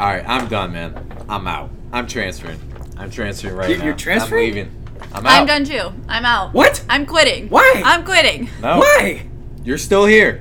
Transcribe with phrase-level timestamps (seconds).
[0.00, 0.94] All right, I'm done, man.
[1.28, 1.70] I'm out.
[1.92, 2.58] I'm transferring.
[2.96, 3.84] I'm transferring right You- now.
[3.84, 4.48] you're transferring?
[4.48, 4.76] I'm leaving.
[5.12, 5.40] I'm out.
[5.40, 5.92] I'm done too.
[6.08, 6.54] I'm out.
[6.54, 6.82] What?
[6.88, 7.48] I'm quitting.
[7.50, 7.82] Why?
[7.84, 8.48] I'm quitting.
[8.62, 9.26] No, Why?
[9.62, 10.40] you're still here.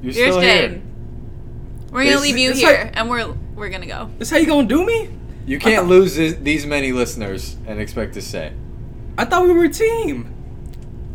[0.00, 0.70] You're, You're still staying.
[0.70, 0.82] here.
[1.90, 4.10] We're gonna This- leave you here, like- and we're we're gonna go.
[4.18, 5.10] This how you gonna do me?
[5.46, 8.52] You can't lose this, these many listeners and expect to say.
[9.18, 10.32] I thought we were a team.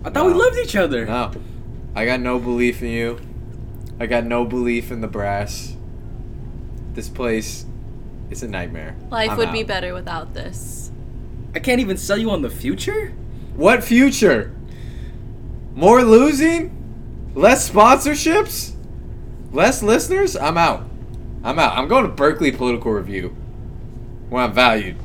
[0.06, 1.06] I thought we loved each other.
[1.06, 1.32] No,
[1.96, 3.20] I got no belief in you.
[4.00, 5.76] I got no belief in the brass.
[6.94, 7.66] This place
[8.30, 8.96] is a nightmare.
[9.10, 10.92] Life I'm would be better without this.
[11.56, 13.14] I can't even sell you on the future.
[13.56, 14.56] What future?
[15.74, 16.78] More losing?
[17.36, 18.74] Less sponsorships?
[19.52, 20.36] Less listeners?
[20.36, 20.84] I'm out.
[21.44, 21.78] I'm out.
[21.78, 23.36] I'm going to Berkeley Political Review.
[24.30, 24.98] Where I'm valued.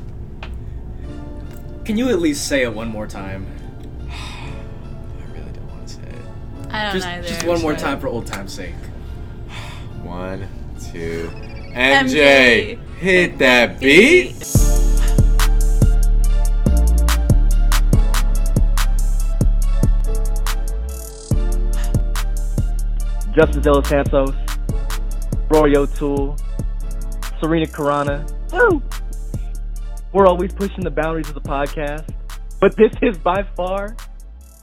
[1.83, 3.47] Can you at least say it one more time?
[4.09, 6.69] I really don't want to say it.
[6.69, 7.27] I don't Just, either.
[7.27, 8.75] just one more time for old time's sake.
[10.03, 10.47] One,
[10.91, 11.31] two.
[11.73, 14.33] MJ, MJ, hit that beat.
[23.35, 24.33] Justice De Los Santos,
[25.49, 26.35] Rory O'Toole,
[27.39, 28.25] Surina Khurana.
[28.51, 28.81] Woo!
[30.11, 32.09] We're always pushing the boundaries of the podcast,
[32.59, 33.95] but this is by far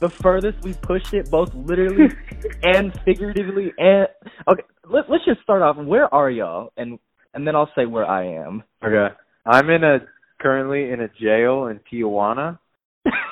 [0.04, 2.08] the furthest we've pushed it, both literally
[2.62, 3.72] and figuratively.
[3.78, 4.06] And
[4.46, 5.76] okay, let, let's just start off.
[5.78, 6.72] Where are y'all?
[6.76, 6.98] And
[7.32, 8.62] and then I'll say where I am.
[8.84, 9.14] Okay.
[9.46, 10.00] I'm in a
[10.40, 12.58] currently in a jail in Tijuana.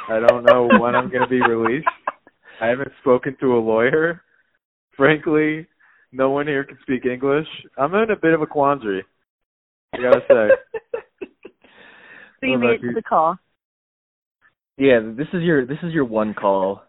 [0.08, 1.86] I don't know when I'm going to be released.
[2.60, 4.22] I haven't spoken to a lawyer.
[4.96, 5.66] Frankly,
[6.10, 7.46] no one here can speak English.
[7.78, 9.04] I'm in a bit of a quandary.
[9.94, 11.28] I gotta say.
[12.40, 13.38] So you What made about it to the call.
[14.82, 16.82] Yeah, this is your this is your one call,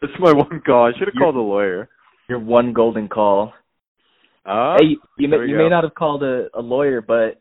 [0.00, 0.86] This is my one call.
[0.86, 1.88] I should have called a lawyer.
[2.28, 3.52] your one golden call.
[4.46, 7.40] Oh, hey, you may you may not have called a, a lawyer, but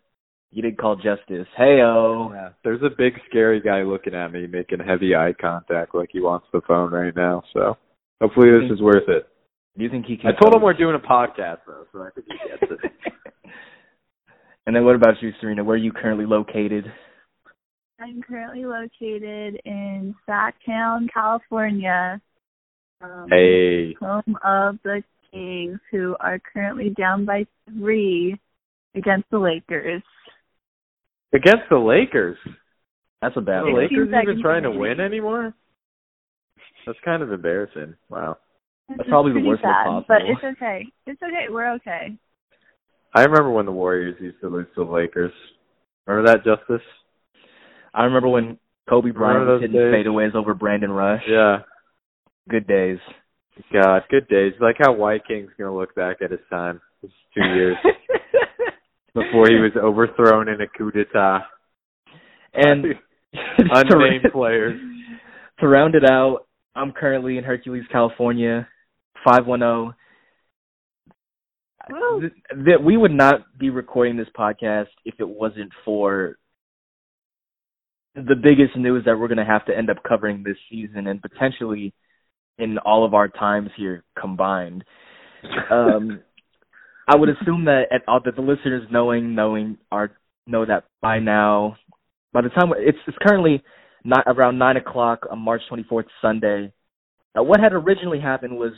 [0.50, 1.46] you did call justice.
[1.56, 2.32] Hey oh.
[2.34, 2.50] yeah.
[2.64, 6.48] There's a big scary guy looking at me, making heavy eye contact, like he wants
[6.52, 7.44] the phone right now.
[7.54, 7.78] So
[8.20, 9.28] hopefully this is worth it.
[9.78, 10.32] Do you think he can?
[10.32, 12.92] I told him we're doing a podcast though, so I think he gets it.
[14.66, 15.64] and then what about you, Surina?
[15.64, 16.86] Where are you currently located?
[18.02, 22.22] I'm currently located in Sacktown, California.
[23.02, 23.94] Um, hey.
[23.96, 28.40] Home of the Kings, who are currently down by three
[28.96, 30.02] against the Lakers.
[31.34, 32.38] Against the Lakers.
[33.22, 33.72] That's a bad the.
[33.72, 35.54] Lakers even trying to win anymore?
[36.86, 37.96] That's kind of embarrassing.
[38.10, 38.38] Wow.
[38.88, 40.06] That's probably the worst sad, possible.
[40.08, 40.88] But it's okay.
[41.06, 41.46] It's okay.
[41.50, 42.18] We're okay.
[43.14, 45.34] I remember when the Warriors used to lose to the Lakers.
[46.08, 46.86] Remember that, Justice?
[47.94, 48.58] I remember when
[48.90, 50.06] Kobe Bryant Remember was those hitting days?
[50.06, 51.24] fadeaways over Brandon Rush.
[51.28, 51.60] Yeah.
[52.50, 52.98] Good days.
[53.74, 54.54] God, good days.
[54.60, 56.82] Like how White King's gonna look back at his time.
[57.04, 57.78] It's two years
[59.14, 61.40] before he was overthrown in a coup d'etat.
[62.54, 62.86] and
[63.58, 64.80] Unnamed to, players.
[65.60, 68.68] to round it out, I'm currently in Hercules, California,
[69.24, 69.94] five one oh.
[71.88, 72.30] zero.
[72.66, 76.38] That we would not be recording this podcast if it wasn't for
[78.28, 81.22] the biggest news that we're going to have to end up covering this season and
[81.22, 81.94] potentially
[82.58, 84.84] in all of our times here combined.
[85.72, 86.20] Um,
[87.08, 90.12] I would assume that at all that the listeners knowing knowing are
[90.46, 91.78] know that by now.
[92.34, 93.64] By the time it's it's currently
[94.04, 96.74] not around nine o'clock on March twenty fourth Sunday.
[97.38, 98.74] Uh, what had originally happened was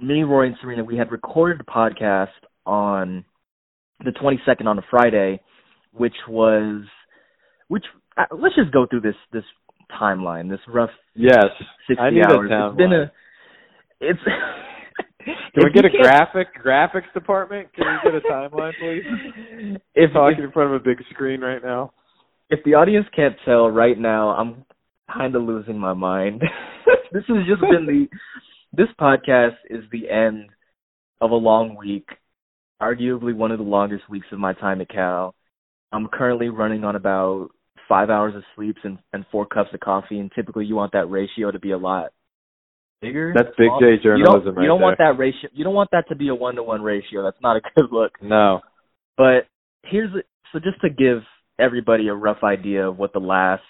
[0.00, 2.28] me, Rory, and Surina, we had recorded a podcast
[2.66, 3.24] on
[4.04, 5.40] the 22nd on a Friday,
[5.92, 6.82] which was,
[7.68, 7.84] which
[8.16, 9.44] uh, let's just go through this this
[10.00, 11.44] timeline, this rough Yes.
[11.88, 12.50] 60 I need a hours.
[12.50, 13.04] It's been timeline.
[13.04, 13.12] a,
[14.00, 14.20] it's.
[15.54, 17.68] Can we get a can't- graphic graphics department?
[17.74, 19.78] Can we get a timeline, please?
[19.94, 21.92] If, Talking if in front of a big screen right now.
[22.50, 24.64] if the audience can't tell right now, I'm
[25.12, 26.42] kind of losing my mind.
[27.12, 28.06] this has just been the
[28.76, 30.50] this podcast is the end
[31.20, 32.08] of a long week,
[32.82, 35.34] arguably one of the longest weeks of my time at Cal.
[35.92, 37.50] I'm currently running on about
[37.88, 41.06] five hours of sleep and, and four cups of coffee, and typically you want that
[41.06, 42.10] ratio to be a lot
[43.00, 43.32] bigger.
[43.34, 45.12] That's big J You don't, journalism right you don't want there.
[45.12, 45.50] that ratio.
[45.52, 47.22] You don't want that to be a one to one ratio.
[47.22, 48.12] That's not a good look.
[48.22, 48.60] No.
[49.16, 49.46] But
[49.84, 50.10] here's
[50.52, 51.22] so just to give
[51.58, 53.62] everybody a rough idea of what the last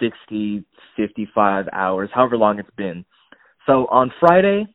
[0.00, 0.64] 60,
[0.96, 3.04] 55 hours, however long it's been.
[3.66, 4.66] So on Friday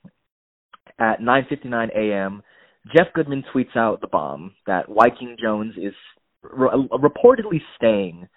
[1.00, 2.44] at 9:59 a.m.,
[2.96, 5.94] Jeff Goodman tweets out the bomb that Wyking Jones is
[6.44, 8.28] re- reportedly staying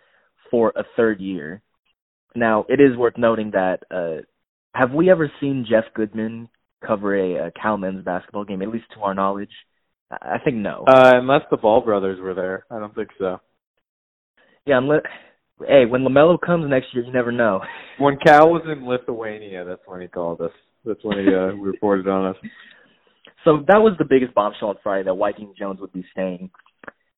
[0.50, 1.62] for a third year.
[2.34, 4.22] Now, it is worth noting that uh
[4.74, 6.48] have we ever seen Jeff Goodman
[6.84, 9.52] cover a, a Cal men's basketball game, at least to our knowledge?
[10.10, 10.84] I think no.
[10.86, 13.38] Uh, unless the Ball brothers were there, I don't think so.
[14.66, 15.02] yeah, unless
[15.66, 17.60] hey, when Lamelo comes next year, you never know.
[17.98, 20.50] When Cal was in Lithuania, that's when he called us.
[20.84, 22.36] That's when he uh, reported on us.
[23.44, 26.50] So that was the biggest bombshell on Friday that Wyking Jones would be staying.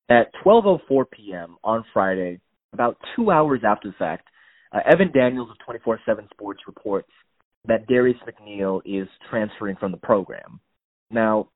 [0.09, 1.57] At 12:04 p.m.
[1.63, 2.39] on Friday,
[2.73, 4.27] about two hours after the fact,
[4.71, 7.09] uh, Evan Daniels of 24/7 Sports reports
[7.65, 10.59] that Darius McNeill is transferring from the program.
[11.11, 11.49] Now,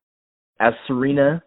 [0.59, 1.42] as Surina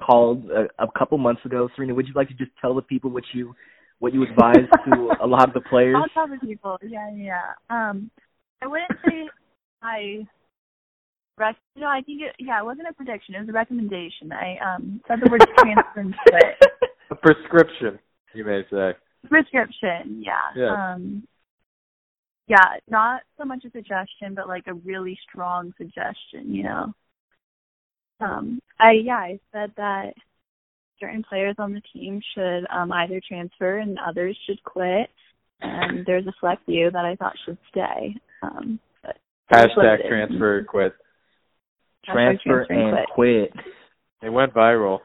[0.00, 3.10] called a, a couple months ago, Surina, would you like to just tell the people
[3.10, 3.54] what you
[3.98, 5.96] what you advised to a lot of the players?
[5.96, 6.78] I'll tell the people.
[6.82, 7.52] Yeah, yeah.
[7.68, 8.10] Um,
[8.62, 9.28] I wouldn't say
[9.82, 10.26] I.
[11.38, 12.34] Rec- no, I think it.
[12.38, 13.34] Yeah, it wasn't a prediction.
[13.34, 14.32] It was a recommendation.
[14.32, 16.56] I um said the word transfer and quit.
[17.10, 17.98] A prescription,
[18.34, 18.92] you may say.
[19.28, 20.22] Prescription.
[20.24, 20.32] Yeah.
[20.54, 20.92] Yeah.
[20.92, 21.26] Um.
[22.46, 26.54] Yeah, not so much a suggestion, but like a really strong suggestion.
[26.54, 26.92] You know.
[28.20, 28.60] Um.
[28.78, 29.16] I yeah.
[29.16, 30.12] I said that
[30.98, 35.08] certain players on the team should um either transfer and others should quit.
[35.62, 38.14] And there's a select few that I thought should stay.
[38.42, 38.78] Um.
[39.02, 39.16] But
[39.50, 40.94] that's what it Hashtag transfer quit.
[42.10, 43.52] Hashtag Transfer transfer and and quit.
[44.22, 44.98] It went viral.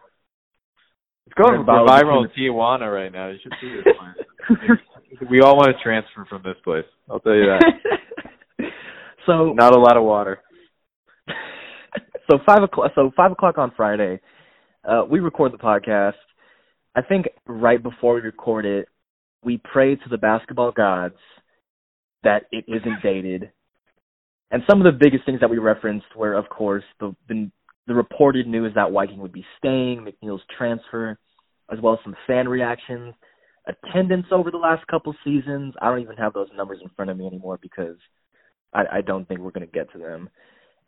[1.26, 3.30] It's going Went viral, viral in Tijuana right now.
[3.30, 4.78] You should see this place.
[5.30, 6.86] we all want to transfer from this place.
[7.10, 7.64] I'll tell you that.
[9.26, 10.40] so Not a lot of water.
[12.30, 12.92] so five o'clock.
[12.96, 14.20] So five o'clock on Friday,
[14.84, 16.14] uh, we record the podcast.
[16.96, 18.88] I think right before we record it,
[19.44, 21.16] we pray to the basketball gods
[22.24, 23.52] that it isn't dated.
[24.56, 27.52] And some of the biggest things that we referenced were, of course, the the,
[27.88, 31.20] the reported news that Wyking would be staying, McNeill's transfer,
[31.70, 33.14] as well as some fan reactions,
[33.68, 35.74] attendance over the last couple seasons.
[35.82, 37.98] I don't even have those numbers in front of me anymore because
[38.74, 40.30] I, I don't think we're going to get to them.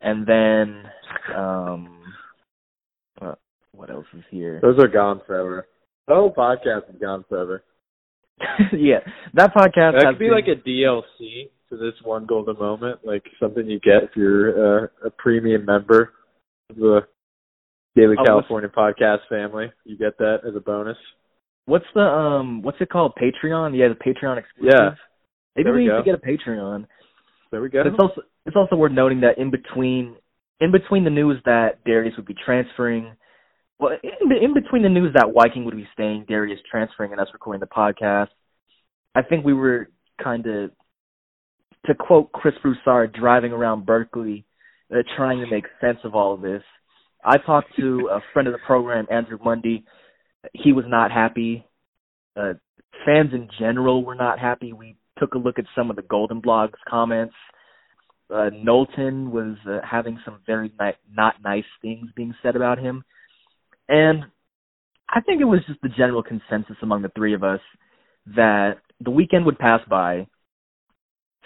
[0.00, 0.84] And then,
[1.36, 2.02] um,
[3.20, 3.34] uh,
[3.72, 4.60] what else is here?
[4.62, 5.68] Those are gone forever.
[6.06, 7.62] The whole podcast is gone forever.
[8.72, 9.00] yeah,
[9.34, 13.00] that podcast That has could be been- like a DLC to this one golden moment,
[13.04, 16.12] like something you get if you're uh, a premium member
[16.70, 17.00] of the
[17.96, 19.70] Daily Oh, California Podcast family.
[19.84, 20.96] You get that as a bonus.
[21.66, 23.76] what's the um what's it called Patreon?
[23.78, 24.72] Yeah, the Patreon exclusive.
[24.74, 24.90] Yeah.
[25.56, 26.86] maybe There we we need to get a Patreon.
[27.50, 27.82] There we go.
[27.82, 30.16] But it's also it's also worth noting that in between
[30.60, 33.12] in between the news that Darius would be transferring,
[33.78, 37.28] well, in, in between the news that Wyking would be staying, Darius transferring, and us
[37.32, 38.28] recording the podcast,
[39.14, 39.88] I think we were
[40.22, 40.70] kind of,
[41.88, 44.44] to quote Chris Broussard, driving around Berkeley,
[44.92, 46.62] uh, trying to make sense of all of this.
[47.24, 49.84] I talked to a friend of the program, Andrew Mundy.
[50.52, 51.66] He was not happy.
[52.36, 52.54] Uh,
[53.04, 54.72] fans in general were not happy.
[54.72, 57.34] We took a look at some of the Golden Blogs comments.
[58.32, 63.02] Uh, Knowlton was uh, having some very ni- not nice things being said about him.
[63.88, 64.24] And
[65.08, 67.60] I think it was just the general consensus among the three of us
[68.36, 70.26] that the weekend would pass by,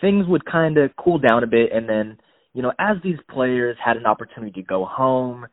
[0.02, 2.18] things would kind of cool down a bit, and then,
[2.52, 5.46] you know, as these players had an opportunity to go home,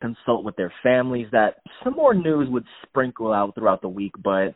[0.00, 4.54] consult with their families, that some more news would sprinkle out throughout the week, but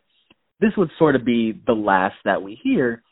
[0.60, 3.02] this would sort of be the last that we hear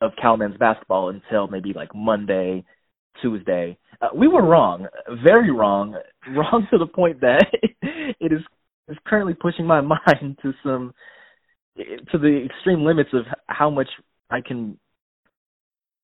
[0.00, 2.64] of Cal men's basketball until maybe like Monday,
[3.20, 3.78] Tuesday.
[4.00, 4.86] Uh, we were wrong,
[5.24, 5.96] very wrong,
[6.30, 7.46] wrong to the point that
[7.82, 8.40] it is
[8.88, 10.94] is currently pushing my mind to some
[11.76, 13.88] to the extreme limits of how much
[14.30, 14.78] I can.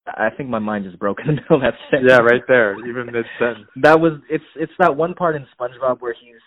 [0.06, 2.10] I think my mind is broken in the middle of that sentence.
[2.10, 3.68] yeah, right there, even mid sentence.
[3.82, 6.40] That was it's it's that one part in SpongeBob where he's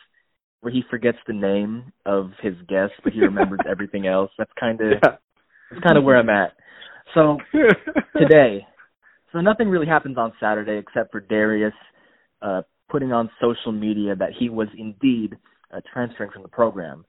[0.62, 4.32] where he forgets the name of his guest, but he remembers everything else.
[4.38, 5.16] That's kind of Yeah.
[5.72, 6.54] that's kind of where I'm at.
[7.14, 7.38] So
[8.18, 8.66] today.
[9.34, 11.74] So nothing really happens on Saturday except for Darius
[12.42, 15.38] uh, putting on social media that he was indeed
[15.74, 17.06] uh, transferring from the program.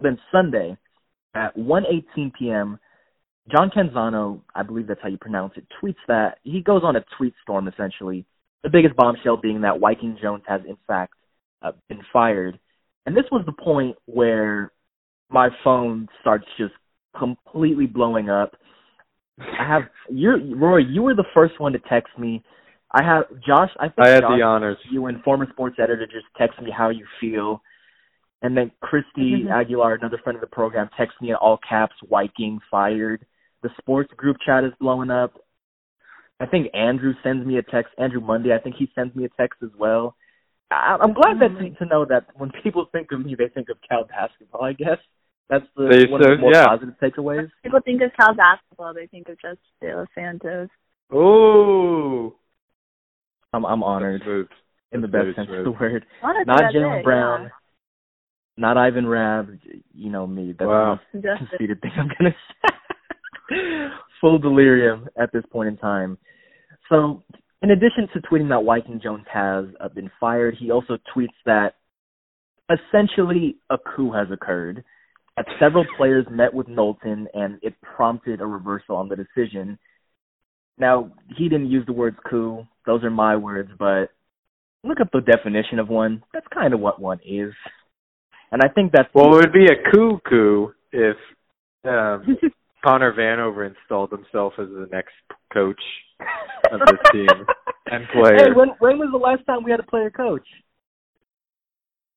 [0.00, 0.76] Then Sunday
[1.34, 2.78] at 1:18 p.m.,
[3.50, 7.04] John Canzano, I believe that's how you pronounce it, tweets that he goes on a
[7.16, 8.24] tweet storm essentially.
[8.62, 11.14] The biggest bombshell being that Wyking Jones has in fact
[11.62, 12.58] uh, been fired,
[13.06, 14.70] and this was the point where
[15.28, 16.74] my phone starts just
[17.18, 18.54] completely blowing up.
[19.40, 20.84] I have you're Rory.
[20.84, 22.42] You were the first one to text me.
[22.92, 23.70] I have Josh.
[23.80, 24.76] I think I had Josh, the honors.
[24.90, 27.60] you and former sports editor just text me how you feel,
[28.42, 29.50] and then Christy Mhm.
[29.50, 33.24] Aguilar, another friend of the program, texts me in all caps, "Wyking fired."
[33.62, 35.32] The sports group chat is blowing up.
[36.40, 37.92] I think Andrew sends me a text.
[37.98, 40.16] Andrew Monday, I think he sends me a text as well.
[40.70, 41.78] I, I'm glad that Mhm.
[41.78, 44.64] to know that when people think of me, they think of Cal basketball.
[44.64, 44.98] I guess
[45.48, 46.66] that's the They one of the more yeah.
[46.66, 47.50] positive takeaways.
[47.62, 50.68] People think of Cal basketball, they think of just De Los Santos.
[51.12, 52.34] Oh,
[53.52, 54.22] I'm I'm honored.
[54.92, 56.04] In the best sense of the word.
[56.22, 57.48] Honestly, Not that's Jaylen it, Brown, yeah.
[58.56, 59.58] not Ivan Rabb.
[59.94, 60.52] You know me.
[60.58, 61.00] That's Wow.
[61.12, 62.74] the most Just conceited thing I'm gonna say.
[64.20, 66.18] Full delirium at this point in time.
[66.88, 67.22] So,
[67.62, 71.74] in addition to tweeting that Wyking Jones has uh, been fired, he also tweets that
[72.70, 74.84] essentially a coup has occurred.
[75.36, 79.78] That several players met with Knowlton and it prompted a reversal on the decision.
[80.76, 82.66] Now, he didn't use the words coup.
[82.84, 84.10] Those are my words, but
[84.84, 86.22] look up the definition of one.
[86.34, 87.52] That's kind of what one is.
[88.50, 91.16] And I think that's Well, it would be a coup coup if
[91.84, 92.36] um,
[92.84, 95.12] Connor Vanover installed himself as the next
[95.52, 95.80] coach
[96.72, 97.28] of this team
[97.86, 98.36] and player.
[98.36, 100.46] Hey, when when was the last time we had a player coach?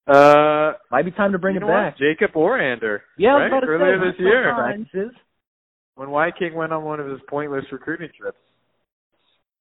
[0.08, 1.74] uh, Might be time to bring you it know what?
[1.74, 1.98] back.
[1.98, 3.00] Jacob Orander.
[3.18, 3.48] Yeah, I was right?
[3.48, 5.12] about to earlier say, this year Practices.
[5.96, 8.38] when Wyking went on one of his pointless recruiting trips.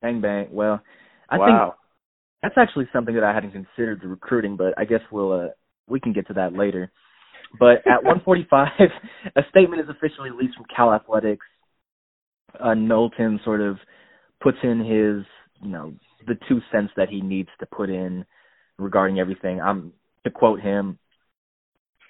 [0.02, 0.48] Bang bang.
[0.50, 0.80] Well,
[1.30, 1.74] I think
[2.42, 5.48] that's actually something that I hadn't considered the recruiting, but I guess we'll uh
[5.86, 6.90] we can get to that later.
[7.58, 8.68] But at 145,
[9.36, 11.46] a statement is officially released from Cal Athletics.
[12.58, 13.78] Uh, Knowlton sort of
[14.42, 15.24] puts in his,
[15.62, 15.94] you know,
[16.26, 18.24] the two cents that he needs to put in
[18.78, 19.60] regarding everything.
[19.60, 19.92] I'm
[20.24, 20.98] to quote him,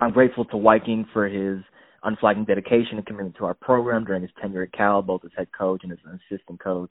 [0.01, 1.63] I'm grateful to Wyking for his
[2.03, 5.49] unflagging dedication and commitment to our program during his tenure at Cal, both as head
[5.57, 6.91] coach and as an assistant coach.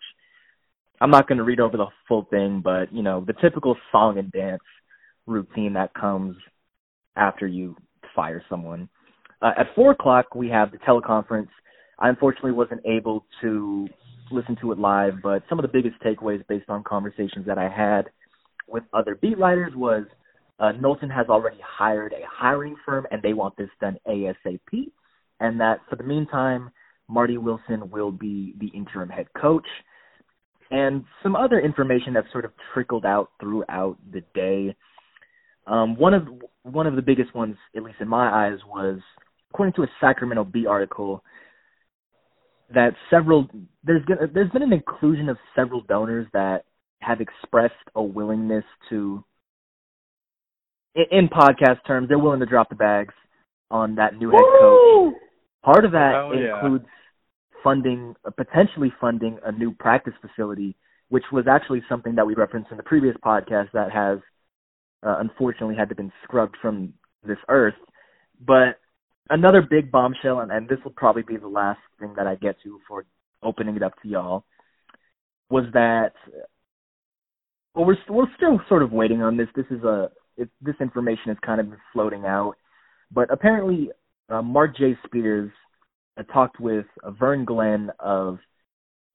[0.99, 4.17] I'm not going to read over the full thing, but you know the typical song
[4.17, 4.63] and dance
[5.25, 6.35] routine that comes
[7.15, 7.75] after you
[8.15, 8.89] fire someone.
[9.41, 11.49] Uh, at four o'clock, we have the teleconference.
[11.99, 13.87] I unfortunately wasn't able to
[14.31, 17.69] listen to it live, but some of the biggest takeaways based on conversations that I
[17.69, 18.09] had
[18.67, 20.05] with other beat writers was
[20.59, 24.91] uh, Knowlton has already hired a hiring firm, and they want this done ASAP,
[25.39, 26.71] and that for the meantime,
[27.07, 29.67] Marty Wilson will be the interim head coach
[30.71, 34.75] and some other information that sort of trickled out throughout the day.
[35.65, 36.27] Um, one of
[36.63, 38.99] one of the biggest ones, at least in my eyes, was
[39.51, 41.23] according to a Sacramento Bee article
[42.73, 43.47] that several
[43.83, 46.65] there's gonna, there's been an inclusion of several donors that
[46.99, 49.23] have expressed a willingness to,
[50.95, 53.13] in, in podcast terms, they're willing to drop the bags
[53.69, 55.13] on that new head coach.
[55.63, 56.55] Part of that Hell yeah.
[56.55, 56.85] includes
[57.63, 60.75] funding, uh, potentially funding a new practice facility,
[61.09, 64.19] which was actually something that we referenced in the previous podcast that has
[65.05, 66.93] uh, unfortunately had to been scrubbed from
[67.25, 67.75] this earth.
[68.45, 68.79] But
[69.29, 72.55] another big bombshell, and, and this will probably be the last thing that I get
[72.63, 73.05] to for
[73.41, 74.45] opening it up to y'all,
[75.49, 76.13] was that
[77.75, 79.47] well, we're we're still sort of waiting on this.
[79.55, 82.55] This is a it, this information is kind of floating out,
[83.11, 83.89] but apparently
[84.29, 84.97] uh, Marc J.
[85.05, 85.51] Spears
[86.17, 88.39] uh, talked with uh, Vern Glenn of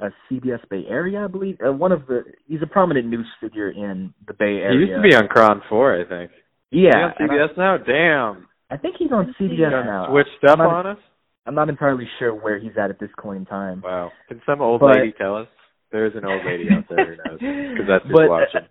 [0.01, 1.59] uh, CBS Bay Area, I believe.
[1.67, 4.73] Uh, one of the he's a prominent news figure in the Bay Area.
[4.87, 6.31] He used to be on KRON 4, I think.
[6.71, 7.77] yeah, Is and he on CBS now?
[7.79, 8.47] Damn.
[8.71, 10.09] I, I think he's on CBS now.
[10.11, 10.99] Switched up not, on us?
[11.47, 13.81] I'm not entirely sure where he's at at this point in time.
[13.85, 14.11] Wow.
[14.29, 15.49] Can some old But- lady tell us?
[15.91, 17.39] There's an old lady out there who knows.
[17.73, 18.69] Because that's who's But, uh, watching.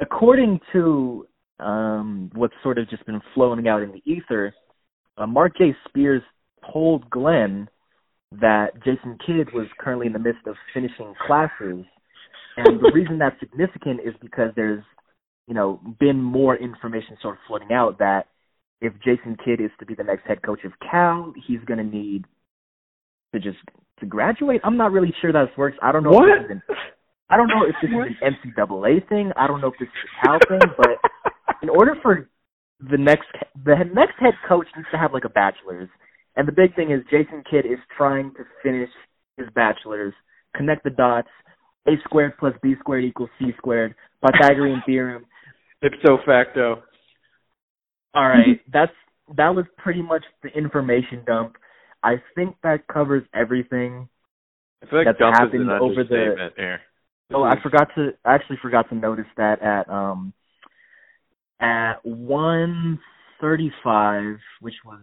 [0.00, 1.26] according to
[1.60, 4.52] um, what's sort of just been floating out in the ether,
[5.16, 5.76] uh, Marc J.
[5.88, 6.22] Spears
[6.72, 7.68] told Glenn
[8.32, 11.84] that Jason Kidd was currently in the midst of finishing classes,
[12.56, 14.82] and the reason that's significant is because there's,
[15.46, 18.26] you know, been more information sort of floating out that
[18.80, 21.84] if Jason Kidd is to be the next head coach of Cal, he's going to
[21.84, 22.24] need
[23.32, 23.58] to just
[24.00, 24.60] to graduate.
[24.64, 25.76] I'm not really sure that this works.
[25.82, 26.10] I don't know.
[26.10, 26.28] What?
[26.28, 26.76] If this is an,
[27.30, 29.32] I don't know if this is an NCAA thing.
[29.36, 30.60] I don't know if this is a Cal thing.
[30.76, 30.88] But
[31.62, 32.28] in order for
[32.80, 33.26] the next
[33.64, 35.88] the next head coach needs to have like a bachelor's,
[36.38, 38.88] and the big thing is Jason Kidd is trying to finish
[39.36, 40.14] his bachelor's,
[40.56, 41.28] connect the dots.
[41.86, 43.94] A squared plus B squared equals C squared.
[44.24, 45.26] Pythagorean theorem.
[45.82, 46.82] Ipso facto.
[48.14, 48.92] All right, that's
[49.36, 51.56] that was pretty much the information dump.
[52.02, 54.08] I think that covers everything.
[54.82, 56.80] I feel like That's happened over the- here.
[57.34, 60.32] Oh, I forgot to I actually forgot to notice that at um
[61.60, 63.00] at one
[63.40, 65.00] thirty five, which was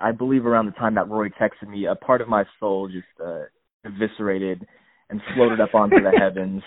[0.00, 3.06] I believe around the time that Rory texted me, a part of my soul just
[3.24, 3.44] uh
[3.84, 4.66] eviscerated
[5.10, 6.62] and floated up onto the heavens.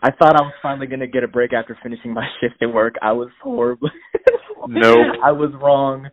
[0.00, 2.94] I thought I was finally gonna get a break after finishing my shift at work.
[3.02, 3.90] I was horrible.
[4.66, 5.16] Nope.
[5.24, 6.08] I was wrong.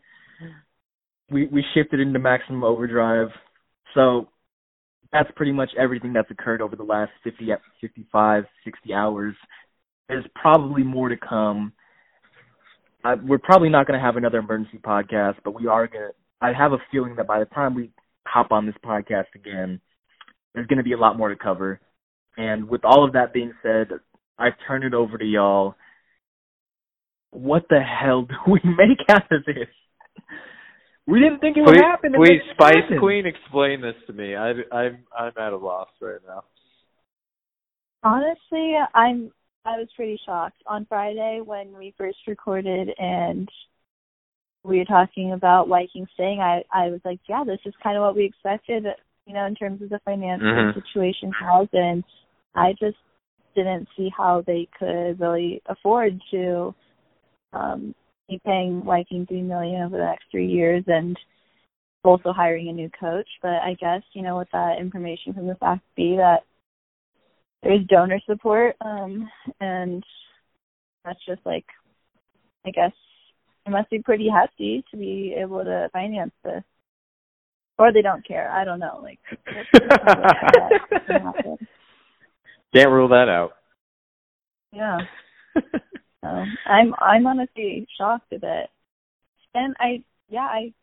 [1.32, 3.30] We we shifted into maximum overdrive.
[3.96, 4.30] So
[5.12, 7.48] that's pretty much everything that's occurred over the last 50,
[7.82, 9.36] 55, 60 hours.
[10.08, 11.74] There's probably more to come.
[13.06, 16.14] I, we're probably not going to have another emergency podcast, but we are going to.
[16.42, 17.92] I have a feeling that by the time we
[18.26, 19.80] hop on this podcast again,
[20.54, 21.80] there's going to be a lot more to cover.
[22.36, 23.90] And with all of that being said,
[24.40, 25.76] I turn it over to y'all.
[27.30, 29.68] What the hell do we make out of this?
[31.08, 32.16] We didn't think it would Please, happen.
[32.16, 33.00] and please, Spice happened.
[33.00, 34.36] Queen, explain this to me.
[34.36, 36.44] I, I'm I'm at a loss right now.
[38.04, 39.32] Honestly, I'm
[39.66, 43.50] I was pretty shocked on Friday when we first recorded and
[44.64, 46.40] we were talking about Wyking staying.
[46.40, 48.86] I I was like, yeah, this is kind of what we expected,
[49.26, 50.74] you know, in terms of the financial Mhm.
[50.74, 52.04] situation house, and
[52.54, 52.98] I just
[53.56, 56.76] didn't see how they could really afford to
[57.54, 57.96] um
[58.28, 61.18] be paying Wyking three million over the next three years and
[62.04, 63.30] also hiring a new coach.
[63.42, 66.44] But I guess, you know, with that information from the fact be that
[67.66, 69.28] there's donor support, um,
[69.60, 70.04] and
[71.04, 71.66] that's just like,
[72.64, 72.92] I guess
[73.66, 76.64] it must be pretty hefty to be able to finance this,
[77.80, 78.52] or they don't care.
[78.52, 79.00] I don't know.
[79.02, 79.20] Like,
[81.08, 81.58] can happen.
[82.72, 83.54] Can't rule that out.
[84.72, 85.00] yeah.
[86.22, 88.68] So I'm I'm honestly shocked a bit,
[89.54, 90.74] and I yeah I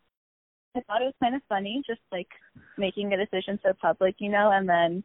[0.73, 2.29] I thought it was kind of funny just like
[2.77, 5.03] making a decision so public, you know, and then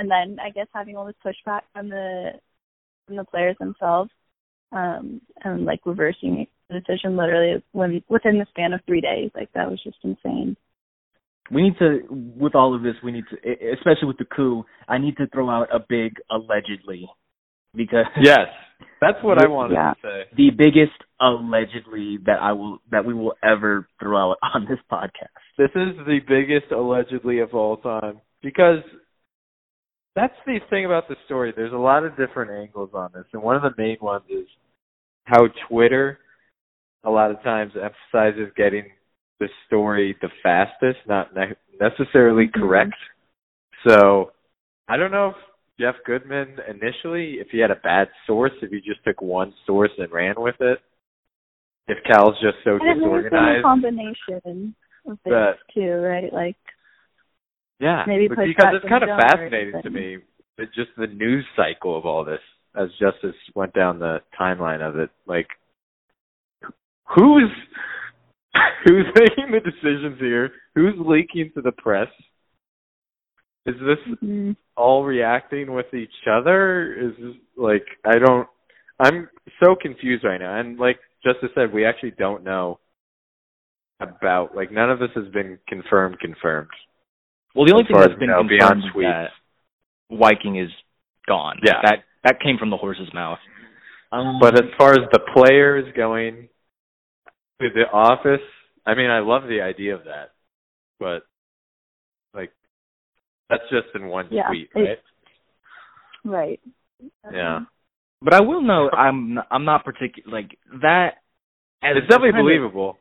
[0.00, 2.32] and then I guess having all this pushback from the
[3.06, 4.10] from the players themselves,
[4.72, 9.30] um, and like reversing the decision literally when within the span of three days.
[9.34, 10.56] Like that was just insane.
[11.52, 13.36] we need to with all of this we need to
[13.76, 17.08] especially with the coup i need to throw out a big allegedly
[17.74, 18.46] because yes,
[19.00, 19.92] that's what I wanted Yeah.
[19.94, 20.18] to say.
[20.36, 25.36] the biggest allegedly that i will that we will ever throw out on this podcast
[25.58, 28.82] This is the biggest allegedly of all time because
[30.16, 31.52] that's the thing about the story.
[31.54, 34.46] There's a lot of different angles on this, and one of the main ones is
[35.24, 36.18] how Twitter
[37.04, 38.84] a lot of times emphasizes getting
[39.38, 42.60] the story the fastest, not ne- necessarily mm-hmm.
[42.60, 42.94] correct.
[43.88, 44.32] So
[44.88, 45.36] I don't know if
[45.80, 49.92] Jeff Goodman initially, if he had a bad source, if he just took one source
[49.98, 50.78] and ran with it.
[51.88, 54.74] If Cal's just so may a combination
[55.06, 56.32] of things That- too, right?
[56.32, 56.56] Like
[57.80, 60.18] Yeah, Maybe because it's kind of the donor or fascinating to me,
[60.74, 62.40] just the news cycle of all this
[62.76, 65.10] as Justice went down the timeline of it.
[65.26, 65.48] Like,
[67.14, 67.50] who's
[68.84, 70.50] who's making the decisions here?
[70.74, 72.08] Who's leaking to the press?
[73.66, 74.56] Is this mhm.
[74.76, 76.94] all reacting with each other?
[76.94, 78.46] Is this, like I don't.
[78.98, 79.28] I'm
[79.64, 82.78] so confused right now, and like Justice said, we actually don't know
[84.00, 86.18] about like none of this has been confirmed.
[86.20, 86.68] Confirmed.
[87.54, 89.28] Well, the only thing that's been know, confirmed is that
[90.10, 90.70] Wyking is
[91.26, 91.56] gone.
[91.64, 91.80] Yeah.
[91.82, 93.38] that that came from the horse's mouth.
[94.12, 96.48] um, But as far as the players going
[97.60, 98.40] to the office,
[98.86, 100.32] I mean, I love the idea of that,
[100.98, 101.22] but
[102.34, 102.52] like
[103.48, 104.98] that's just in one Yeah, tweet, it- right?
[106.24, 106.60] right.
[107.32, 107.60] Yeah,
[108.22, 111.14] But I will note, I'm not, I'm not particular like that.
[111.82, 112.98] As it's definitely kind of- believable.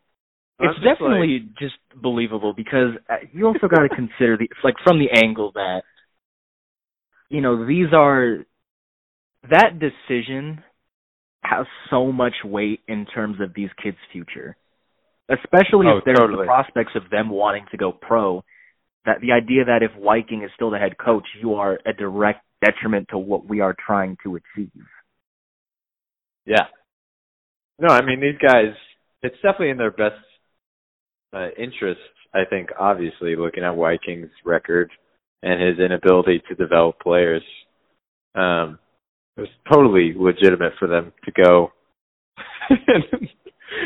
[0.59, 4.49] I'm It's just like- definitely just believable because uh, you also got to consider the
[4.63, 5.83] like from the angle that
[7.29, 8.39] you know these are
[9.49, 10.63] that decision
[11.43, 14.57] has so much weight in terms of these kids' future,
[15.29, 16.39] especially Oh, if there's totally.
[16.43, 18.43] the prospects of them wanting to go pro.
[19.05, 22.41] That the idea that if Wyking is still the head coach, you are a direct
[22.63, 24.71] detriment to what we are trying to achieve.
[26.45, 26.65] yeah.
[27.79, 28.73] No, I mean these guys.
[29.23, 30.15] It's definitely in their best
[31.33, 32.01] uh, interest.
[32.33, 34.91] I think, obviously, looking at Wykings' record
[35.41, 37.43] and his inability to develop players,
[38.35, 38.77] um,
[39.35, 41.71] it was totally legitimate for them to go
[42.69, 43.27] and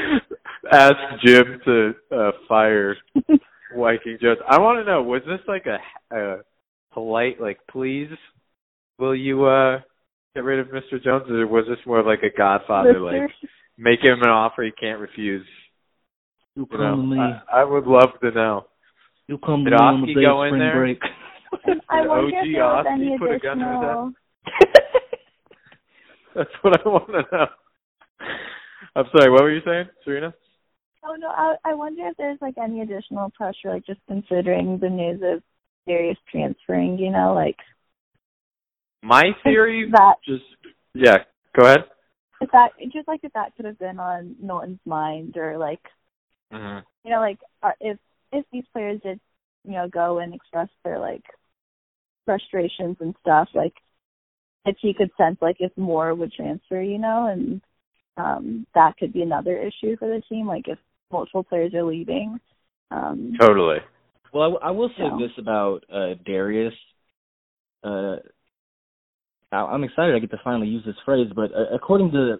[0.71, 2.95] ask Jim to uh, fire
[3.75, 4.39] Wyking Jones.
[4.47, 6.37] I want to know, was this like a, a
[6.93, 8.09] polite, like, please,
[8.99, 9.79] will you uh
[10.35, 11.03] get rid of Mr.
[11.03, 13.31] Jones, or was this more like a Godfather, like, Listeners,
[13.77, 15.45] make him an offer he can't refuse?
[16.55, 18.65] You You know, I, I would love to know.
[19.27, 20.85] you come Did Oski go in there?
[21.89, 24.15] I Did wonder OG if there was Oski any put a gun to his additional.
[26.35, 27.45] That's what I want to know.
[28.95, 30.33] I'm sorry, what were you saying, Surina?
[31.05, 34.89] Oh no, I I wonder if there's like any additional pressure, like just considering the
[34.89, 35.41] news of
[35.87, 36.97] Darius transferring.
[36.97, 37.57] You know, like
[39.01, 40.43] My theory, that just
[40.93, 41.17] yeah.
[41.59, 41.85] Go ahead.
[42.41, 45.81] if that just like if that could have been on Knowlton's mind, or like
[46.53, 46.79] Mm-hmm.
[47.03, 47.39] you know, like
[47.79, 47.97] if
[48.31, 49.19] if these players did
[49.63, 51.23] you know go and express their like
[52.25, 53.73] frustrations and stuff, like
[54.65, 57.61] if he could sense like if more would transfer, you know, and
[58.17, 60.77] um that could be another issue for the team, like if
[61.11, 62.39] multiple players are leaving.
[62.91, 63.77] Um Totally.
[64.33, 65.17] Well, I, w- I will say Yeah.
[65.19, 66.73] this about uh, Darius.
[67.83, 68.15] Uh,
[69.51, 72.37] I'm excited I get to finally use this phrase, but uh, according to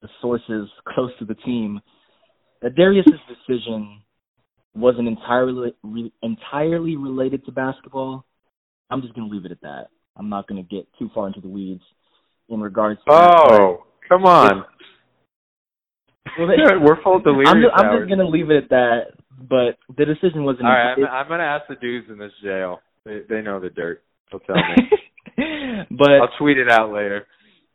[0.00, 1.80] the sources close to the team,
[2.64, 4.00] that Darius's decision
[4.74, 8.24] wasn't entirely re- entirely related to basketball.
[8.90, 9.88] I'm just going to leave it at that.
[10.16, 11.82] I'm not going to get too far into the weeds
[12.48, 14.64] in regards to Oh, come on.
[16.38, 18.70] Well, they- We're full of delirious I'm just, I'm just going to leave it at
[18.70, 19.00] that.
[19.38, 20.66] But the decision wasn't.
[20.66, 22.80] All right, I'm, I'm gonna ask the dudes in this jail.
[23.04, 24.02] They they know the dirt.
[24.30, 24.88] They'll tell me.
[25.90, 27.26] but I'll tweet it out later.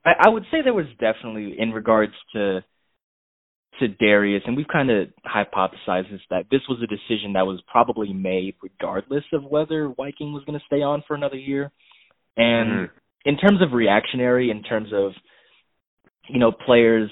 [0.06, 2.64] I, I would say there was definitely in regards to
[3.80, 7.62] to Darius, and we've kind of hypothesized this that this was a decision that was
[7.68, 11.72] probably made regardless of whether Wyking was going to stay on for another year.
[12.36, 12.92] And Mhm.
[13.26, 15.16] in terms of reactionary, in terms of
[16.28, 17.10] you know players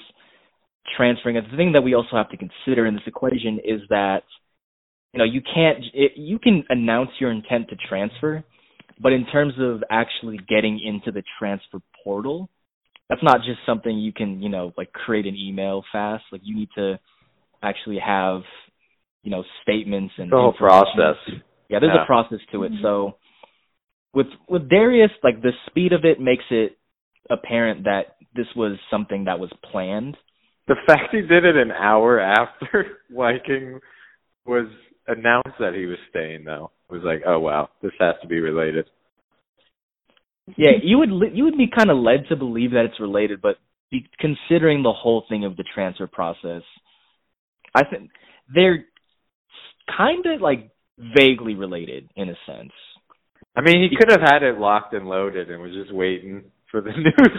[0.96, 4.24] transferring, the thing that we also have to consider in this equation is that
[5.12, 8.44] you know you can't it, you can announce your intent to transfer,
[9.00, 12.50] but in terms of actually getting into the transfer portal,
[13.08, 16.24] that's not just something you can you know like create an email fast.
[16.32, 16.98] Like you need to
[17.62, 18.42] actually have
[19.22, 21.16] you know statements and The whole process.
[21.68, 22.04] Yeah, there's Yeah.
[22.04, 22.72] a process to it.
[22.72, 22.82] Mm-hmm.
[22.82, 23.16] So
[24.14, 26.78] with with Darius, like the speed of it makes it
[27.30, 30.16] apparent that this was something that was planned.
[30.66, 33.80] The fact he did it an hour after Wyking
[34.46, 34.66] was
[35.06, 38.86] announced that he was staying, though, was like, oh wow, this has to be related.
[40.56, 43.40] Yeah, you would li- you would be kind of led to believe that it's related,
[43.42, 43.56] but
[43.90, 46.62] be, considering the whole thing of the transfer process,
[47.74, 48.10] I think
[48.54, 48.84] they're
[49.96, 52.72] kind of like vaguely related in a sense.
[53.56, 56.80] I mean, he could have had it locked and loaded and was just waiting for
[56.80, 57.38] the news,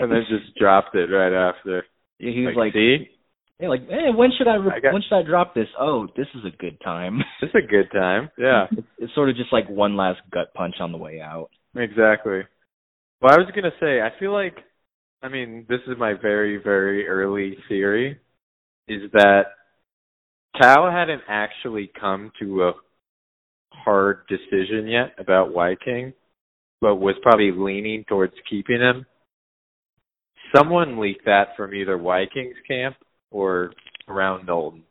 [0.00, 1.84] and then just dropped it right after.
[2.18, 3.08] Yeah, He was like, like, see,
[3.60, 5.66] yeah, like, hey, when should I, re- I got- when should I drop this?
[5.78, 7.18] Oh, this is a good time.
[7.40, 8.30] this is a good time.
[8.38, 11.48] Yeah, it's, it's sort of just like one last gut punch on the way out.
[11.76, 12.42] Exactly.
[13.20, 14.56] Well, I was gonna say, I feel like,
[15.22, 18.20] I mean, this is my very, very early theory,
[18.88, 19.44] is that
[20.60, 22.72] Cal hadn't actually come to a
[23.72, 26.12] hard decision yet about Wyking,
[26.80, 29.06] but was probably leaning towards keeping him.
[30.54, 32.96] Someone leaked that from either Wykings camp
[33.30, 33.72] or
[34.08, 34.84] around Knowlton.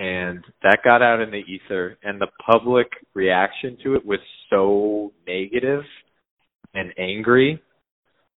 [0.00, 5.12] And that got out in the ether, and the public reaction to it was so
[5.26, 5.82] negative
[6.72, 7.62] and angry,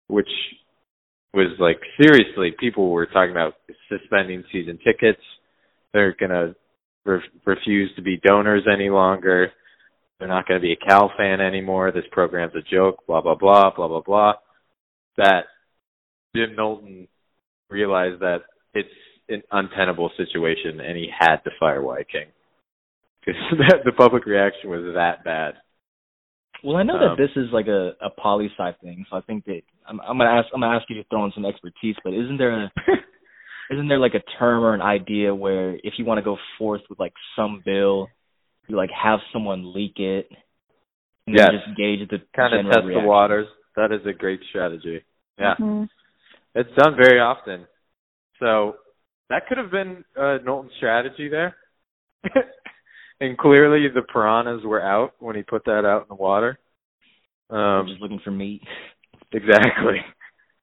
[0.08, 0.26] which
[1.32, 3.54] was like seriously, people were talking about
[3.88, 5.22] suspending season tickets.
[5.92, 6.56] They're gonna
[7.04, 9.52] re- refuse to be donors any longer.
[10.18, 11.92] They're not gonna be a Cal fan anymore.
[11.92, 13.06] This program's a joke.
[13.06, 14.32] Blah blah blah blah blah blah.
[15.16, 15.44] That
[16.34, 17.06] Jim Knowlton
[17.70, 18.38] realized that
[18.74, 18.88] it's
[19.28, 22.26] an untenable situation, and he had to fire Wyking
[23.24, 23.40] because
[23.84, 25.54] the public reaction was that bad.
[26.64, 29.20] Well, I know Um, that this is like a a poli sci thing, so I
[29.22, 31.96] think that I'm, I'm gonna ask I'm gonna ask you to throw in some expertise.
[32.04, 32.72] But isn't there a
[33.70, 36.82] isn't there like a term or an idea where if you want to go forth
[36.88, 38.08] with like some bill,
[38.68, 40.28] you like have someone leak it
[41.26, 41.48] and Yes.
[41.50, 43.02] then just gauge the kind of test reaction?
[43.02, 43.46] the waters.
[43.76, 45.02] That is a great strategy.
[45.38, 45.88] Yeah, Mhm.
[46.54, 47.66] it's done very often.
[48.38, 48.76] So
[49.32, 51.56] that could have been uh, Knowlton's strategy there.
[53.20, 56.58] and clearly the piranhas were out when he put that out in the water.
[57.48, 58.62] Um, just looking for meat.
[59.32, 59.96] exactly.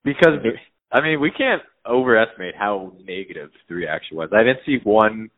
[0.01, 0.39] Because
[0.93, 4.29] I mean, we can't overestimate how negative the reaction was.
[4.33, 5.29] I didn't see one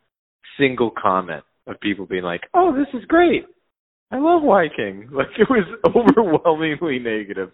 [0.57, 3.45] single comment of people being like, "Oh, this is great.
[4.11, 7.49] I love Wyking." Like it was overwhelmingly negative.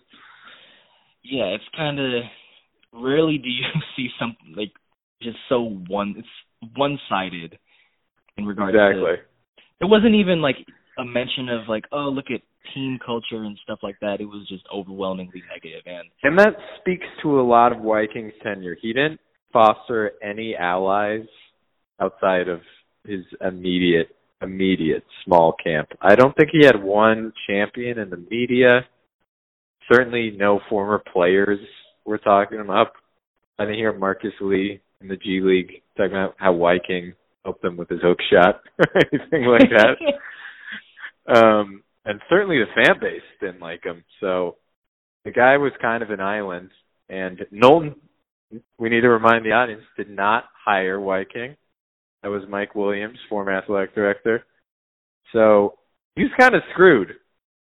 [1.24, 2.24] Yeah, it's kind of
[2.94, 3.64] rarely do you
[3.96, 4.74] see something like
[5.22, 7.58] just so one it's one sided
[8.38, 9.24] in regards to Exactly.
[9.80, 10.58] It wasn't even like
[10.98, 12.42] a mention of like, oh, look at
[12.74, 14.20] team culture and stuff like that.
[14.20, 18.76] It was just overwhelmingly negative, and And that speaks to a lot of Wyking's tenure.
[18.82, 19.20] He didn't
[19.54, 21.26] foster any allies
[22.00, 22.62] outside of
[23.06, 24.10] his immediate
[24.42, 25.90] immediate small camp.
[26.02, 28.82] I don't think he had one champion in the media.
[29.92, 31.60] Certainly no former players
[32.06, 32.94] were talking him up.
[33.58, 37.78] I didn't hear Marcus Lee in the G League talking about how Wyking helped him
[37.78, 41.34] with his hook shot or anything like that.
[41.36, 44.04] um and certainly the fan base didn't like him.
[44.22, 44.56] So
[45.26, 46.70] the guy was kind of an island,
[47.10, 47.96] and Knowlton,
[48.80, 51.58] we need to remind the audience, did not hire Wyking.
[52.24, 54.46] That was Mike Williams, former athletic director.
[55.34, 55.74] So
[56.16, 57.10] he was kind of screwed.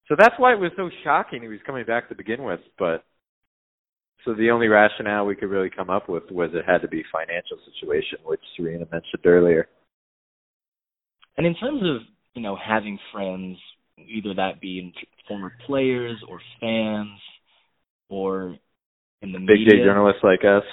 [0.08, 2.60] So that's why it was so shocking he was coming back to begin with.
[2.78, 3.04] But
[4.24, 7.02] so the only rationale we could really come up with was it had to be
[7.12, 9.68] financial situation, which Surina mentioned earlier.
[11.36, 12.02] and in terms of
[12.34, 13.56] you know having friends,
[13.98, 14.92] either that be
[15.28, 17.18] former players or fans,
[18.08, 18.56] or
[19.22, 19.78] in the Big media.
[19.78, 20.64] J journalists like us.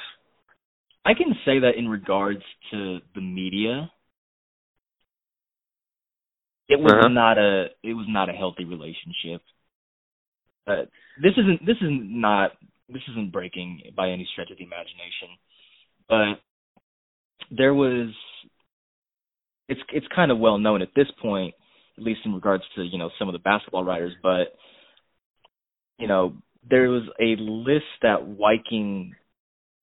[1.05, 3.89] I can say that in regards to the media,
[6.67, 7.07] it was Uh-huh.
[7.07, 9.41] not a it was not a healthy relationship.
[10.65, 10.89] But
[11.21, 12.51] this isn't this is not
[12.89, 15.38] this isn't breaking by any stretch of the imagination.
[16.08, 18.13] But there was
[19.69, 21.54] it's it's kind of well known at this point,
[21.97, 24.56] at least in regards to, you know, some of the basketball writers, but
[26.00, 26.36] you know,
[26.69, 29.12] there was a list that Wyking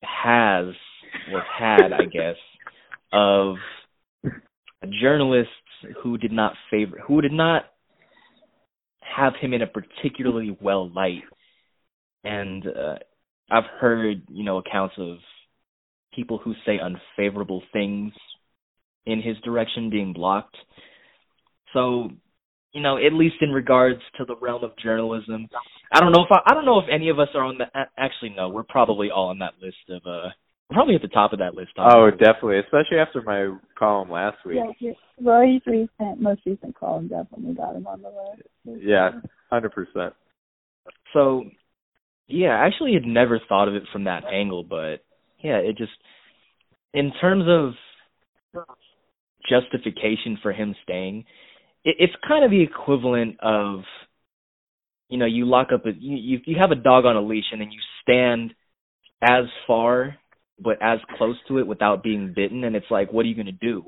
[0.03, 0.75] has
[1.33, 2.37] or had, I guess,
[3.13, 3.57] of
[5.01, 5.51] journalists
[6.03, 7.65] who did not favor who did not
[9.01, 11.23] have him in a particularly well light.
[12.25, 12.97] And uh,
[13.51, 15.19] I've heard, you know, accounts of
[16.15, 18.13] people who say unfavorable things
[19.07, 20.57] in his direction being blocked.
[21.73, 22.11] So,
[22.73, 25.49] you know, at least in regards to the realm of journalism,
[25.93, 27.67] I don't know if I, I don't know if any of us are on the
[27.99, 30.31] actually no, we're probably all on that list of uh
[30.71, 31.73] we're probably at the top of that list.
[31.79, 34.57] Oh, definitely, especially after my column last week.
[34.57, 38.83] Yeah, your- Rory's recent, most recent column definitely got him on the list.
[38.83, 39.11] Yeah,
[39.51, 40.15] hundred percent.
[41.13, 41.45] So,
[42.29, 45.05] yeah, I actually had never thought of it from that angle, but
[45.43, 45.93] yeah, it just
[46.93, 48.65] in terms of
[49.49, 51.25] justification for him staying,
[51.85, 53.81] it, it's kind of the equivalent of
[55.09, 57.61] you know you lock up a you, you have a dog on a leash and
[57.61, 58.55] then you stand
[59.23, 60.17] as far
[60.59, 63.47] but as close to it without being bitten and it's like what are you going
[63.47, 63.85] to do?